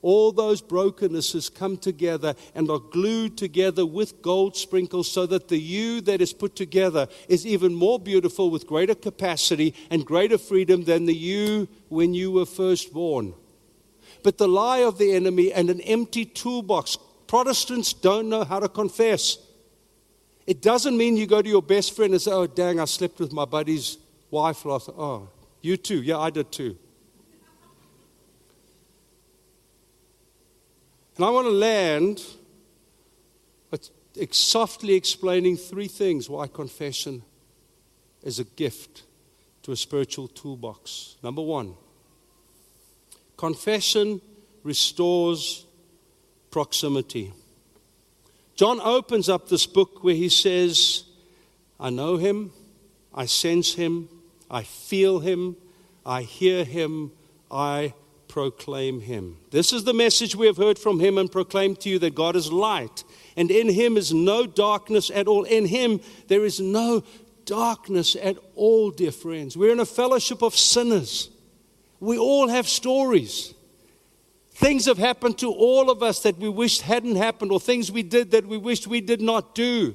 all 0.02 0.32
those 0.32 0.60
brokennesses 0.60 1.48
come 1.48 1.76
together 1.76 2.34
and 2.54 2.70
are 2.70 2.78
glued 2.78 3.36
together 3.36 3.84
with 3.84 4.22
gold 4.22 4.56
sprinkles 4.56 5.10
so 5.10 5.26
that 5.26 5.48
the 5.48 5.58
you 5.58 6.00
that 6.00 6.20
is 6.20 6.32
put 6.32 6.56
together 6.56 7.06
is 7.28 7.46
even 7.46 7.74
more 7.74 7.98
beautiful 7.98 8.50
with 8.50 8.66
greater 8.66 8.94
capacity 8.94 9.74
and 9.90 10.06
greater 10.06 10.38
freedom 10.38 10.84
than 10.84 11.04
the 11.04 11.14
you 11.14 11.68
when 11.88 12.14
you 12.14 12.32
were 12.32 12.46
first 12.46 12.92
born 12.92 13.34
but 14.22 14.38
the 14.38 14.48
lie 14.48 14.78
of 14.78 14.98
the 14.98 15.12
enemy 15.12 15.52
and 15.52 15.70
an 15.70 15.80
empty 15.82 16.24
toolbox. 16.24 16.98
Protestants 17.26 17.92
don't 17.92 18.28
know 18.28 18.44
how 18.44 18.60
to 18.60 18.68
confess. 18.68 19.38
It 20.46 20.62
doesn't 20.62 20.96
mean 20.96 21.16
you 21.16 21.26
go 21.26 21.42
to 21.42 21.48
your 21.48 21.62
best 21.62 21.94
friend 21.94 22.12
and 22.12 22.20
say, 22.20 22.32
Oh, 22.32 22.46
dang, 22.46 22.80
I 22.80 22.84
slept 22.84 23.20
with 23.20 23.32
my 23.32 23.44
buddy's 23.44 23.98
wife 24.30 24.64
last. 24.64 24.88
Oh, 24.88 25.28
you 25.60 25.76
too. 25.76 26.02
Yeah, 26.02 26.18
I 26.18 26.30
did 26.30 26.50
too. 26.50 26.76
And 31.16 31.24
I 31.24 31.30
want 31.30 31.46
to 31.46 31.50
land 31.50 32.22
softly 34.30 34.94
explaining 34.94 35.56
three 35.56 35.86
things 35.86 36.28
why 36.28 36.46
confession 36.46 37.22
is 38.22 38.38
a 38.38 38.44
gift 38.44 39.02
to 39.62 39.72
a 39.72 39.76
spiritual 39.76 40.28
toolbox. 40.28 41.16
Number 41.22 41.42
one, 41.42 41.74
Confession 43.40 44.20
restores 44.64 45.64
proximity. 46.50 47.32
John 48.54 48.82
opens 48.82 49.30
up 49.30 49.48
this 49.48 49.64
book 49.64 50.04
where 50.04 50.14
he 50.14 50.28
says, 50.28 51.04
I 51.80 51.88
know 51.88 52.18
him, 52.18 52.52
I 53.14 53.24
sense 53.24 53.72
him, 53.72 54.10
I 54.50 54.62
feel 54.62 55.20
him, 55.20 55.56
I 56.04 56.20
hear 56.20 56.64
him, 56.66 57.12
I 57.50 57.94
proclaim 58.28 59.00
him. 59.00 59.38
This 59.50 59.72
is 59.72 59.84
the 59.84 59.94
message 59.94 60.36
we 60.36 60.46
have 60.46 60.58
heard 60.58 60.78
from 60.78 61.00
him 61.00 61.16
and 61.16 61.32
proclaimed 61.32 61.80
to 61.80 61.88
you 61.88 61.98
that 62.00 62.14
God 62.14 62.36
is 62.36 62.52
light, 62.52 63.04
and 63.38 63.50
in 63.50 63.70
him 63.70 63.96
is 63.96 64.12
no 64.12 64.44
darkness 64.44 65.10
at 65.14 65.26
all. 65.26 65.44
In 65.44 65.64
him 65.64 66.02
there 66.28 66.44
is 66.44 66.60
no 66.60 67.04
darkness 67.46 68.18
at 68.22 68.36
all, 68.54 68.90
dear 68.90 69.12
friends. 69.12 69.56
We're 69.56 69.72
in 69.72 69.80
a 69.80 69.86
fellowship 69.86 70.42
of 70.42 70.54
sinners. 70.54 71.30
We 72.00 72.16
all 72.16 72.48
have 72.48 72.66
stories. 72.66 73.54
Things 74.52 74.86
have 74.86 74.98
happened 74.98 75.38
to 75.38 75.50
all 75.50 75.90
of 75.90 76.02
us 76.02 76.20
that 76.22 76.38
we 76.38 76.48
wished 76.48 76.82
hadn't 76.82 77.16
happened, 77.16 77.52
or 77.52 77.60
things 77.60 77.92
we 77.92 78.02
did 78.02 78.30
that 78.32 78.46
we 78.46 78.56
wished 78.56 78.86
we 78.86 79.00
did 79.00 79.20
not 79.20 79.54
do. 79.54 79.94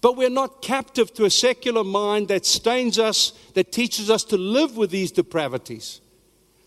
But 0.00 0.16
we're 0.16 0.30
not 0.30 0.62
captive 0.62 1.12
to 1.14 1.24
a 1.24 1.30
secular 1.30 1.84
mind 1.84 2.28
that 2.28 2.44
stains 2.44 2.98
us, 2.98 3.32
that 3.54 3.72
teaches 3.72 4.10
us 4.10 4.22
to 4.24 4.36
live 4.36 4.76
with 4.76 4.90
these 4.90 5.12
depravities. 5.12 6.00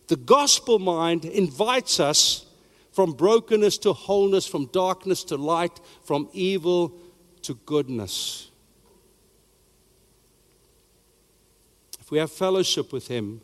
The 0.08 0.16
gospel 0.16 0.80
mind 0.80 1.26
invites 1.26 2.00
us 2.00 2.46
from 2.92 3.14
brokenness 3.14 3.78
to 3.80 3.94
wholeness, 3.94 4.48
from 4.48 4.66
darkness 4.68 5.24
to 5.26 5.38
light, 5.38 5.80
from 6.04 6.30
evil 6.34 6.94
to 7.44 7.54
goodness. 7.66 8.50
If 12.00 12.10
we 12.10 12.18
have 12.18 12.32
fellowship 12.32 12.92
with 12.92 13.08
Him, 13.08 13.42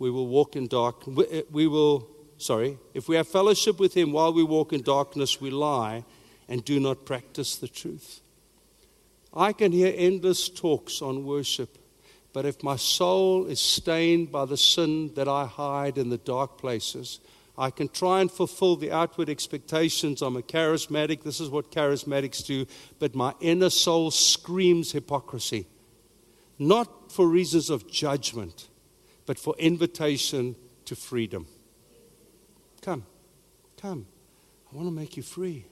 we 0.00 0.10
will 0.10 0.26
walk 0.26 0.56
in 0.56 0.66
dark. 0.66 1.04
Eh, 1.30 1.42
we 1.52 1.68
will, 1.68 2.08
sorry, 2.38 2.76
if 2.92 3.08
we 3.08 3.14
have 3.14 3.28
fellowship 3.28 3.78
with 3.78 3.94
Him 3.96 4.10
while 4.10 4.32
we 4.32 4.42
walk 4.42 4.72
in 4.72 4.82
darkness, 4.82 5.40
we 5.40 5.50
lie 5.50 6.04
and 6.48 6.64
do 6.64 6.80
not 6.80 7.06
practice 7.06 7.54
the 7.54 7.68
truth. 7.68 8.20
I 9.32 9.52
can 9.52 9.70
hear 9.70 9.94
endless 9.96 10.48
talks 10.48 11.00
on 11.00 11.24
worship 11.24 11.78
but 12.32 12.46
if 12.46 12.62
my 12.62 12.76
soul 12.76 13.46
is 13.46 13.60
stained 13.60 14.30
by 14.30 14.44
the 14.44 14.56
sin 14.56 15.12
that 15.14 15.28
I 15.28 15.46
hide 15.46 15.98
in 15.98 16.10
the 16.10 16.18
dark 16.18 16.58
places, 16.58 17.20
I 17.58 17.70
can 17.70 17.88
try 17.88 18.20
and 18.20 18.30
fulfill 18.30 18.76
the 18.76 18.92
outward 18.92 19.28
expectations. 19.28 20.22
I'm 20.22 20.36
a 20.36 20.42
charismatic. 20.42 21.22
This 21.22 21.40
is 21.40 21.50
what 21.50 21.72
charismatics 21.72 22.46
do. 22.46 22.66
But 22.98 23.14
my 23.14 23.34
inner 23.40 23.70
soul 23.70 24.10
screams 24.10 24.92
hypocrisy. 24.92 25.66
Not 26.58 27.10
for 27.10 27.26
reasons 27.26 27.68
of 27.68 27.90
judgment, 27.90 28.68
but 29.26 29.38
for 29.38 29.54
invitation 29.58 30.56
to 30.84 30.96
freedom. 30.96 31.46
Come, 32.82 33.04
come. 33.80 34.06
I 34.72 34.76
want 34.76 34.88
to 34.88 34.94
make 34.94 35.16
you 35.16 35.22
free. 35.22 35.66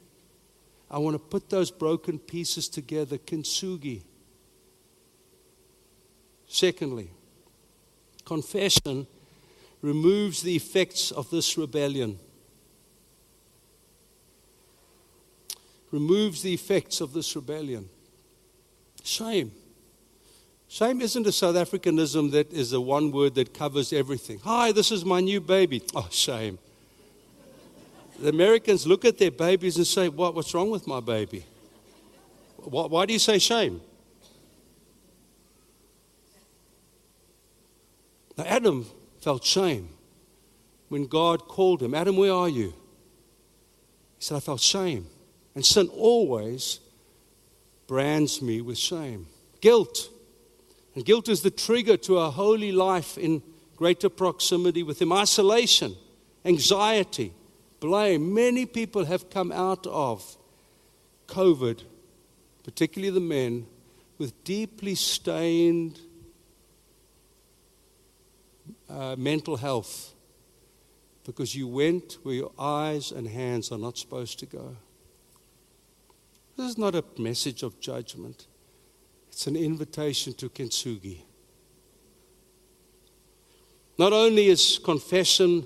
I 0.90 0.98
want 0.98 1.14
to 1.14 1.18
put 1.18 1.50
those 1.50 1.70
broken 1.70 2.18
pieces 2.18 2.68
together, 2.68 3.18
kintsugi. 3.18 4.02
Secondly, 6.46 7.10
confession 8.24 9.06
removes 9.82 10.42
the 10.42 10.56
effects 10.56 11.10
of 11.10 11.30
this 11.30 11.58
rebellion. 11.58 12.18
Removes 15.90 16.42
the 16.42 16.54
effects 16.54 17.00
of 17.00 17.12
this 17.12 17.34
rebellion. 17.36 17.88
Shame. 19.04 19.52
Shame 20.68 21.00
isn't 21.00 21.26
a 21.26 21.32
South 21.32 21.56
Africanism 21.56 22.30
that 22.32 22.52
is 22.52 22.70
the 22.72 22.80
one 22.80 23.10
word 23.10 23.34
that 23.36 23.54
covers 23.54 23.90
everything. 23.90 24.38
Hi, 24.44 24.70
this 24.70 24.92
is 24.92 25.02
my 25.02 25.20
new 25.20 25.40
baby. 25.40 25.82
Oh, 25.94 26.06
shame. 26.10 26.58
The 28.20 28.28
Americans 28.28 28.86
look 28.86 29.06
at 29.06 29.16
their 29.16 29.30
babies 29.30 29.78
and 29.78 29.86
say, 29.86 30.10
what, 30.10 30.34
What's 30.34 30.52
wrong 30.52 30.70
with 30.70 30.86
my 30.86 31.00
baby? 31.00 31.46
Why, 32.58 32.86
why 32.86 33.06
do 33.06 33.14
you 33.14 33.18
say 33.18 33.38
shame? 33.38 33.80
Now, 38.36 38.44
Adam 38.44 38.86
felt 39.22 39.44
shame 39.44 39.88
when 40.90 41.06
God 41.06 41.48
called 41.48 41.82
him, 41.82 41.94
Adam, 41.94 42.16
where 42.16 42.32
are 42.32 42.48
you? 42.48 42.74
He 44.18 44.24
said, 44.24 44.36
I 44.36 44.40
felt 44.40 44.60
shame. 44.60 45.06
And 45.54 45.64
sin 45.64 45.88
always 45.88 46.80
brands 47.86 48.42
me 48.42 48.60
with 48.60 48.76
shame. 48.76 49.26
Guilt. 49.62 50.10
Guilt 51.04 51.28
is 51.28 51.42
the 51.42 51.50
trigger 51.50 51.96
to 51.98 52.18
a 52.18 52.30
holy 52.30 52.72
life 52.72 53.18
in 53.18 53.42
greater 53.76 54.08
proximity 54.08 54.82
with 54.82 55.00
Him. 55.00 55.12
Isolation, 55.12 55.94
anxiety, 56.44 57.32
blame. 57.80 58.34
Many 58.34 58.66
people 58.66 59.04
have 59.04 59.30
come 59.30 59.52
out 59.52 59.86
of 59.86 60.36
COVID, 61.26 61.82
particularly 62.64 63.12
the 63.12 63.20
men, 63.20 63.66
with 64.18 64.44
deeply 64.44 64.94
stained 64.94 66.00
uh, 68.88 69.14
mental 69.16 69.56
health 69.56 70.14
because 71.24 71.54
you 71.54 71.68
went 71.68 72.16
where 72.22 72.34
your 72.34 72.52
eyes 72.58 73.12
and 73.12 73.28
hands 73.28 73.70
are 73.70 73.78
not 73.78 73.98
supposed 73.98 74.38
to 74.38 74.46
go. 74.46 74.76
This 76.56 76.70
is 76.70 76.78
not 76.78 76.94
a 76.94 77.04
message 77.18 77.62
of 77.62 77.78
judgment, 77.80 78.46
it's 79.38 79.46
an 79.46 79.54
invitation 79.54 80.32
to 80.32 80.48
kintsugi. 80.48 81.22
Not 83.96 84.12
only 84.12 84.48
is 84.48 84.80
confession 84.82 85.64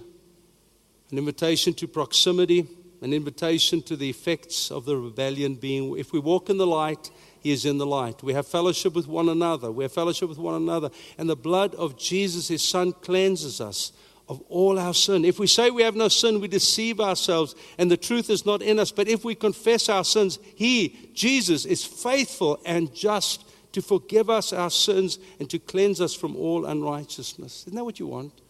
an 1.11 1.16
invitation 1.16 1.73
to 1.73 1.89
proximity, 1.89 2.68
an 3.01 3.14
invitation 3.14 3.81
to 3.85 3.97
the 3.97 4.11
effects 4.11 4.70
of 4.70 4.85
the 4.85 4.99
rebellion 4.99 5.55
being, 5.55 5.97
if 5.97 6.12
we 6.12 6.18
walk 6.18 6.51
in 6.51 6.59
the 6.59 6.66
light, 6.66 7.11
he 7.41 7.51
is 7.51 7.64
in 7.64 7.79
the 7.79 7.87
light. 7.87 8.23
We 8.23 8.35
have 8.35 8.47
fellowship 8.47 8.93
with 8.93 9.09
one 9.09 9.31
another. 9.31 9.73
We 9.73 9.85
have 9.85 9.93
fellowship 9.93 10.29
with 10.29 10.37
one 10.37 10.57
another. 10.57 10.91
And 11.16 11.31
the 11.31 11.35
blood 11.35 11.75
of 11.77 11.97
Jesus, 11.97 12.49
his 12.49 12.61
son, 12.61 12.93
cleanses 12.93 13.59
us 13.59 13.93
of 14.29 14.43
all 14.51 14.79
our 14.79 14.93
sin. 14.93 15.25
If 15.25 15.39
we 15.39 15.47
say 15.47 15.70
we 15.70 15.83
have 15.83 15.97
no 15.97 16.09
sin, 16.09 16.43
we 16.43 16.49
deceive 16.49 17.01
ourselves 17.01 17.55
and 17.79 17.91
the 17.91 17.97
truth 17.97 18.29
is 18.29 18.45
not 18.45 18.61
in 18.61 18.79
us. 18.79 18.93
But 18.93 19.09
if 19.09 19.25
we 19.25 19.35
confess 19.35 19.89
our 19.89 20.05
sins, 20.05 20.39
he, 20.57 21.11
Jesus, 21.14 21.64
is 21.64 21.87
faithful 21.87 22.61
and 22.66 22.95
just 22.95 23.49
to 23.73 23.83
forgive 23.83 24.31
us 24.31 24.53
our 24.53 24.70
sins 24.70 25.18
and 25.39 25.49
to 25.51 25.59
cleanse 25.59 26.01
us 26.01 26.14
from 26.14 26.37
all 26.37 26.66
unrighteousness. 26.66 27.64
Isn't 27.66 27.75
that 27.75 27.85
what 27.85 27.99
you 27.99 28.07
want? 28.07 28.41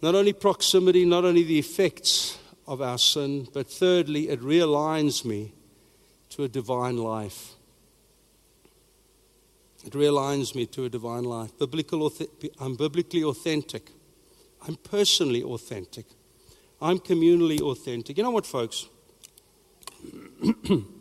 Not 0.00 0.14
only 0.14 0.32
proximity, 0.32 1.04
not 1.04 1.24
only 1.24 1.42
the 1.42 1.58
effects 1.58 2.38
of 2.66 2.80
our 2.80 2.98
sin, 2.98 3.48
but 3.52 3.66
thirdly, 3.66 4.28
it 4.28 4.40
realigns 4.40 5.24
me 5.24 5.52
to 6.30 6.44
a 6.44 6.48
divine 6.48 6.96
life. 6.96 7.54
It 9.84 9.92
realigns 9.92 10.54
me 10.54 10.66
to 10.66 10.84
a 10.84 10.88
divine 10.88 11.24
life. 11.24 11.56
Biblical, 11.58 12.12
I'm 12.60 12.76
biblically 12.76 13.24
authentic. 13.24 13.90
I'm 14.66 14.76
personally 14.76 15.42
authentic. 15.42 16.06
I'm 16.80 16.98
communally 16.98 17.60
authentic. 17.60 18.16
You 18.16 18.22
know 18.22 18.30
what, 18.30 18.46
folks? 18.46 18.86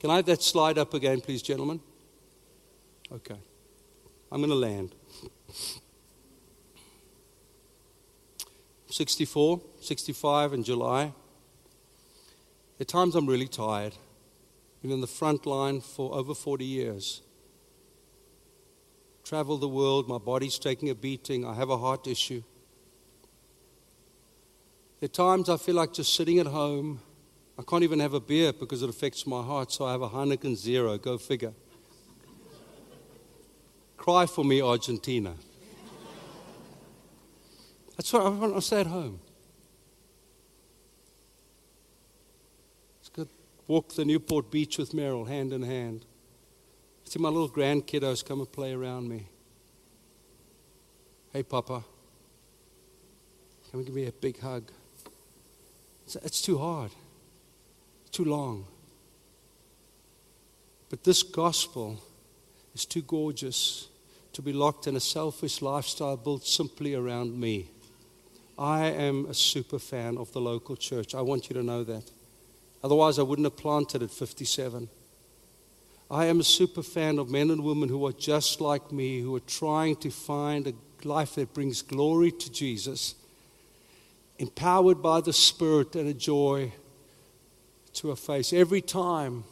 Can 0.00 0.10
I 0.10 0.16
have 0.16 0.26
that 0.26 0.42
slide 0.42 0.78
up 0.78 0.94
again, 0.94 1.20
please, 1.20 1.42
gentlemen? 1.42 1.80
Okay. 3.10 3.38
I'm 4.30 4.40
going 4.40 4.50
to 4.50 4.56
land. 4.56 4.94
64, 8.90 9.60
65 9.80 10.52
in 10.52 10.64
July. 10.64 11.12
At 12.80 12.88
times 12.88 13.14
I'm 13.14 13.26
really 13.26 13.48
tired. 13.48 13.94
Been 14.82 14.92
in 14.92 15.00
the 15.00 15.06
front 15.06 15.46
line 15.46 15.80
for 15.80 16.14
over 16.14 16.34
40 16.34 16.64
years. 16.64 17.22
Traveled 19.24 19.60
the 19.60 19.68
world, 19.68 20.08
my 20.08 20.18
body's 20.18 20.58
taking 20.58 20.88
a 20.88 20.94
beating, 20.94 21.44
I 21.44 21.54
have 21.54 21.70
a 21.70 21.76
heart 21.76 22.06
issue. 22.06 22.42
At 25.02 25.12
times 25.12 25.48
I 25.48 25.56
feel 25.56 25.74
like 25.74 25.92
just 25.92 26.14
sitting 26.14 26.38
at 26.38 26.46
home. 26.46 27.00
I 27.58 27.62
can't 27.62 27.82
even 27.82 27.98
have 27.98 28.14
a 28.14 28.20
beer 28.20 28.52
because 28.52 28.82
it 28.82 28.88
affects 28.88 29.26
my 29.26 29.42
heart, 29.42 29.72
so 29.72 29.84
I 29.84 29.92
have 29.92 30.02
a 30.02 30.08
Heineken 30.08 30.54
Zero. 30.54 30.96
Go 30.96 31.18
figure. 31.18 31.52
Cry 33.96 34.26
for 34.26 34.44
me, 34.44 34.62
Argentina. 34.62 35.34
That's 37.96 38.12
what 38.12 38.26
I 38.26 38.28
want 38.28 38.54
to 38.54 38.62
stay 38.62 38.80
at 38.80 38.86
home. 38.86 39.18
It's 43.00 43.08
good. 43.08 43.28
Walk 43.66 43.92
the 43.92 44.04
Newport 44.04 44.52
Beach 44.52 44.78
with 44.78 44.92
Meryl 44.92 45.26
hand 45.26 45.52
in 45.52 45.62
hand. 45.62 46.04
See 47.04 47.18
my 47.18 47.28
little 47.28 47.48
grandkiddos 47.48 48.24
come 48.24 48.38
and 48.38 48.52
play 48.52 48.72
around 48.72 49.08
me. 49.08 49.26
Hey, 51.32 51.42
Papa, 51.42 51.82
come 53.70 53.80
and 53.80 53.86
give 53.86 53.94
me 53.94 54.06
a 54.06 54.12
big 54.12 54.38
hug. 54.38 54.70
It's, 56.04 56.16
it's 56.16 56.40
too 56.40 56.58
hard, 56.58 56.92
too 58.08 58.24
long. 58.24 58.66
But 60.90 61.04
this 61.04 61.22
gospel 61.22 61.98
is 62.74 62.86
too 62.86 63.02
gorgeous 63.02 63.88
to 64.32 64.42
be 64.42 64.52
locked 64.52 64.86
in 64.86 64.96
a 64.96 65.00
selfish 65.00 65.60
lifestyle 65.62 66.16
built 66.16 66.46
simply 66.46 66.94
around 66.94 67.38
me. 67.38 67.70
I 68.58 68.86
am 68.86 69.26
a 69.26 69.34
super 69.34 69.78
fan 69.78 70.16
of 70.16 70.32
the 70.32 70.40
local 70.40 70.76
church. 70.76 71.14
I 71.14 71.20
want 71.20 71.48
you 71.48 71.54
to 71.54 71.62
know 71.62 71.84
that. 71.84 72.10
Otherwise, 72.82 73.18
I 73.18 73.22
wouldn't 73.22 73.46
have 73.46 73.56
planted 73.56 74.02
at 74.02 74.10
57. 74.10 74.88
I 76.10 76.26
am 76.26 76.40
a 76.40 76.44
super 76.44 76.82
fan 76.82 77.18
of 77.18 77.30
men 77.30 77.50
and 77.50 77.62
women 77.62 77.88
who 77.88 78.06
are 78.06 78.12
just 78.12 78.60
like 78.60 78.90
me, 78.90 79.20
who 79.20 79.36
are 79.36 79.40
trying 79.40 79.96
to 79.96 80.10
find 80.10 80.66
a 80.66 80.72
life 81.06 81.34
that 81.34 81.52
brings 81.52 81.82
glory 81.82 82.30
to 82.32 82.50
Jesus, 82.50 83.14
empowered 84.38 85.02
by 85.02 85.20
the 85.20 85.32
Spirit 85.32 85.94
and 85.96 86.08
a 86.08 86.14
joy 86.14 86.72
to 87.98 88.10
a 88.10 88.16
face. 88.16 88.52
Every 88.52 88.80
time 88.80 89.44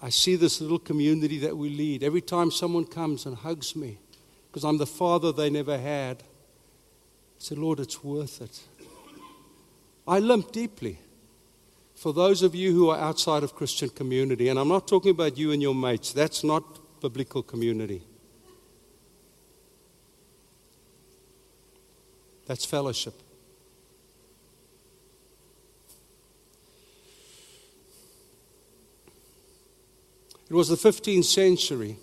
I 0.00 0.10
see 0.10 0.36
this 0.36 0.60
little 0.60 0.78
community 0.78 1.38
that 1.40 1.56
we 1.56 1.70
lead, 1.70 2.02
every 2.02 2.20
time 2.20 2.50
someone 2.50 2.84
comes 2.84 3.26
and 3.26 3.36
hugs 3.36 3.74
me, 3.74 3.98
because 4.48 4.64
I'm 4.64 4.78
the 4.78 4.86
father 4.86 5.32
they 5.32 5.50
never 5.50 5.78
had, 5.78 6.22
I 6.22 7.38
say, 7.38 7.54
Lord, 7.54 7.80
it's 7.80 8.02
worth 8.02 8.40
it. 8.40 8.60
I 10.08 10.18
limp 10.18 10.52
deeply 10.52 10.98
for 11.96 12.12
those 12.12 12.42
of 12.42 12.54
you 12.54 12.72
who 12.72 12.90
are 12.90 12.98
outside 12.98 13.42
of 13.42 13.54
Christian 13.54 13.88
community, 13.88 14.48
and 14.48 14.58
I'm 14.58 14.68
not 14.68 14.86
talking 14.86 15.10
about 15.10 15.38
you 15.38 15.50
and 15.52 15.62
your 15.62 15.74
mates, 15.74 16.12
that's 16.12 16.44
not 16.44 16.62
biblical 17.00 17.42
community. 17.42 18.02
That's 22.46 22.66
fellowship. 22.66 23.14
It 30.48 30.54
was 30.54 30.68
the 30.68 30.76
15th 30.76 31.24
century 31.24 31.98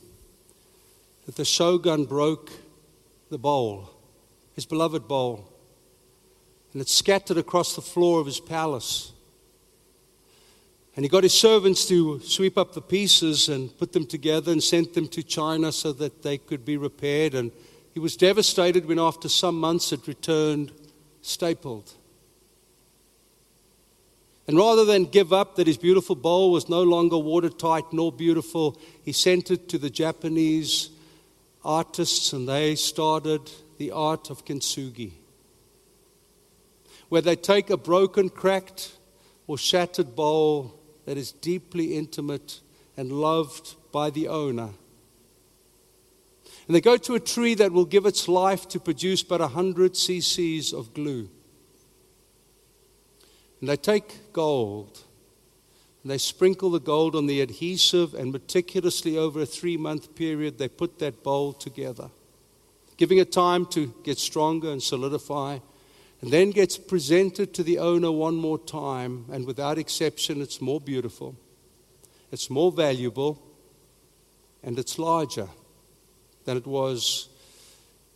that 1.26 1.36
the 1.36 1.46
shogun 1.46 2.04
broke 2.04 2.52
the 3.30 3.38
bowl, 3.38 3.90
his 4.54 4.66
beloved 4.66 5.08
bowl, 5.08 5.48
and 6.74 6.82
it 6.82 6.90
scattered 6.90 7.38
across 7.38 7.76
the 7.76 7.82
floor 7.82 8.20
of 8.20 8.26
his 8.26 8.42
palace. 8.42 9.14
And 10.96 11.06
he 11.06 11.10
got 11.10 11.24
his 11.24 11.34
servants 11.34 11.88
to 11.88 12.20
sweep 12.20 12.58
up 12.58 12.74
the 12.74 12.82
pieces 12.82 13.48
and 13.48 13.76
put 13.78 13.94
them 13.94 14.06
together 14.06 14.52
and 14.52 14.62
sent 14.62 14.94
them 14.94 15.08
to 15.08 15.24
China 15.24 15.72
so 15.72 15.94
that 15.94 16.22
they 16.22 16.38
could 16.38 16.66
be 16.66 16.76
repaired. 16.76 17.34
And 17.34 17.52
he 17.94 18.00
was 18.00 18.18
devastated 18.18 18.86
when, 18.86 19.00
after 19.00 19.30
some 19.30 19.60
months, 19.60 19.92
it 19.94 20.06
returned 20.06 20.72
stapled. 21.22 21.94
And 24.48 24.58
rather 24.58 24.84
than 24.84 25.06
give 25.06 25.32
up 25.32 25.56
that 25.56 25.68
his 25.68 25.78
beautiful 25.78 26.16
bowl 26.16 26.52
was 26.52 26.68
no 26.68 26.84
longer 26.84 27.18
watertight 27.18 27.86
nor 27.94 28.12
beautiful, 28.12 28.78
he 29.04 29.14
sent 29.14 29.50
it 29.52 29.70
to 29.70 29.78
the 29.78 29.90
Japanese 29.90 30.90
artists 31.64 32.34
and 32.34 32.48
they 32.48 32.76
started 32.76 33.50
the 33.78 33.92
art 33.92 34.30
of 34.30 34.44
kintsugi, 34.44 35.14
where 37.10 37.22
they 37.22 37.38
take 37.38 37.70
a 37.70 37.78
broken, 37.78 38.30
cracked, 38.30 38.98
or 39.48 39.58
shattered 39.58 40.16
bowl 40.16 40.80
that 41.06 41.18
is 41.18 41.32
deeply 41.32 41.96
intimate 41.96 42.60
and 42.98 43.12
loved 43.12 43.76
by 43.92 44.10
the 44.10 44.28
owner. 44.28 44.70
And 46.68 46.76
they 46.76 46.82
go 46.82 46.98
to 46.98 47.16
a 47.16 47.20
tree 47.20 47.56
that 47.56 47.72
will 47.72 47.86
give 47.86 48.06
its 48.06 48.28
life 48.28 48.68
to 48.70 48.80
produce 48.80 49.24
but 49.24 49.42
100 49.42 49.94
cc's 49.94 50.74
of 50.74 50.94
glue. 50.94 51.30
And 53.64 53.70
they 53.70 53.78
take 53.78 54.34
gold 54.34 55.00
and 56.02 56.12
they 56.12 56.18
sprinkle 56.18 56.70
the 56.70 56.82
gold 56.82 57.16
on 57.16 57.28
the 57.28 57.40
adhesive, 57.40 58.14
and 58.14 58.30
meticulously 58.30 59.18
over 59.18 59.40
a 59.40 59.46
three 59.46 59.78
month 59.78 60.16
period, 60.16 60.58
they 60.58 60.68
put 60.68 61.00
that 61.00 61.24
bowl 61.24 61.54
together, 61.54 62.10
giving 62.98 63.20
it 63.20 63.32
time 63.32 63.66
to 63.68 63.94
get 64.04 64.18
stronger 64.18 64.70
and 64.70 64.84
solidify 64.84 65.60
and 66.22 66.30
then 66.30 66.52
gets 66.52 66.78
presented 66.78 67.54
to 67.54 67.64
the 67.64 67.80
owner 67.80 68.12
one 68.12 68.36
more 68.36 68.60
time, 68.60 69.28
and 69.32 69.48
without 69.48 69.78
exception, 69.78 70.42
it's 70.42 70.60
more 70.60 70.82
beautiful, 70.82 71.34
it's 72.34 72.50
more 72.50 72.70
valuable, 72.70 73.42
and 74.62 74.78
it's 74.78 75.00
larger 75.00 75.48
than 76.44 76.58
it 76.58 76.68
was 76.68 77.30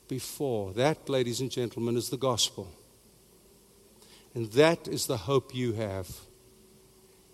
before. 0.09 0.73
That, 0.73 1.07
ladies 1.07 1.39
and 1.39 1.49
gentlemen, 1.49 1.95
is 1.95 2.09
the 2.09 2.17
gospel. 2.17 2.69
And 4.37 4.51
that 4.51 4.87
is 4.87 5.07
the 5.07 5.17
hope 5.17 5.55
you 5.55 5.73
have. 5.73 6.07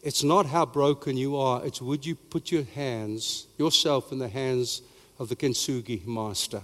It's 0.03 0.23
not 0.23 0.45
how 0.45 0.65
broken 0.65 1.17
you 1.17 1.35
are, 1.35 1.61
it's 1.65 1.81
would 1.81 2.05
you 2.05 2.15
put 2.15 2.49
your 2.49 2.63
hands, 2.63 3.47
yourself 3.57 4.13
in 4.13 4.19
the 4.19 4.29
hands 4.29 4.81
of 5.19 5.27
the 5.27 5.35
Kintsugi 5.35 6.07
master 6.07 6.61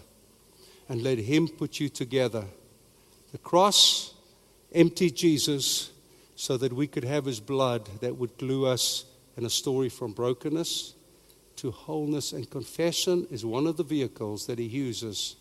and 0.88 1.04
let 1.04 1.18
him 1.18 1.50
put 1.50 1.82
you 1.82 1.90
together 1.90 2.46
the 3.34 3.38
cross 3.40 4.14
emptied 4.72 5.18
Jesus 5.18 5.92
so 6.38 6.56
that 6.56 6.72
we 6.72 6.88
could 6.88 7.04
have 7.04 7.26
his 7.26 7.42
blood 7.42 7.90
that 8.00 8.16
would 8.16 8.38
glue 8.38 8.66
us 8.66 9.04
in 9.36 9.46
a 9.46 9.50
story 9.50 9.90
from 9.90 10.14
brokenness 10.14 10.94
to 11.58 11.70
wholeness. 11.70 12.32
And 12.32 12.50
confession 12.50 13.28
is 13.30 13.46
one 13.46 13.68
of 13.68 13.76
the 13.76 13.84
vehicles 13.84 14.48
that 14.48 14.58
he 14.58 14.68
uses 14.68 15.36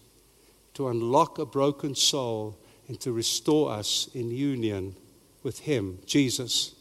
to 0.75 0.89
unlock 0.89 1.39
a 1.39 1.47
broken 1.47 1.95
soul 1.95 2.59
and 2.89 2.99
to 3.01 3.13
restore 3.13 3.71
us 3.71 4.09
in 4.15 4.31
union 4.31 4.97
with 5.43 5.61
him, 5.61 5.99
Jesus, 6.07 6.75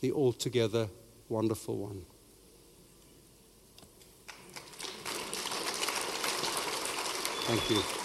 the 0.00 0.12
altogether 0.12 0.88
wonderful 1.28 1.76
one. 1.76 2.02
Thank 7.46 7.70
you. 7.70 7.99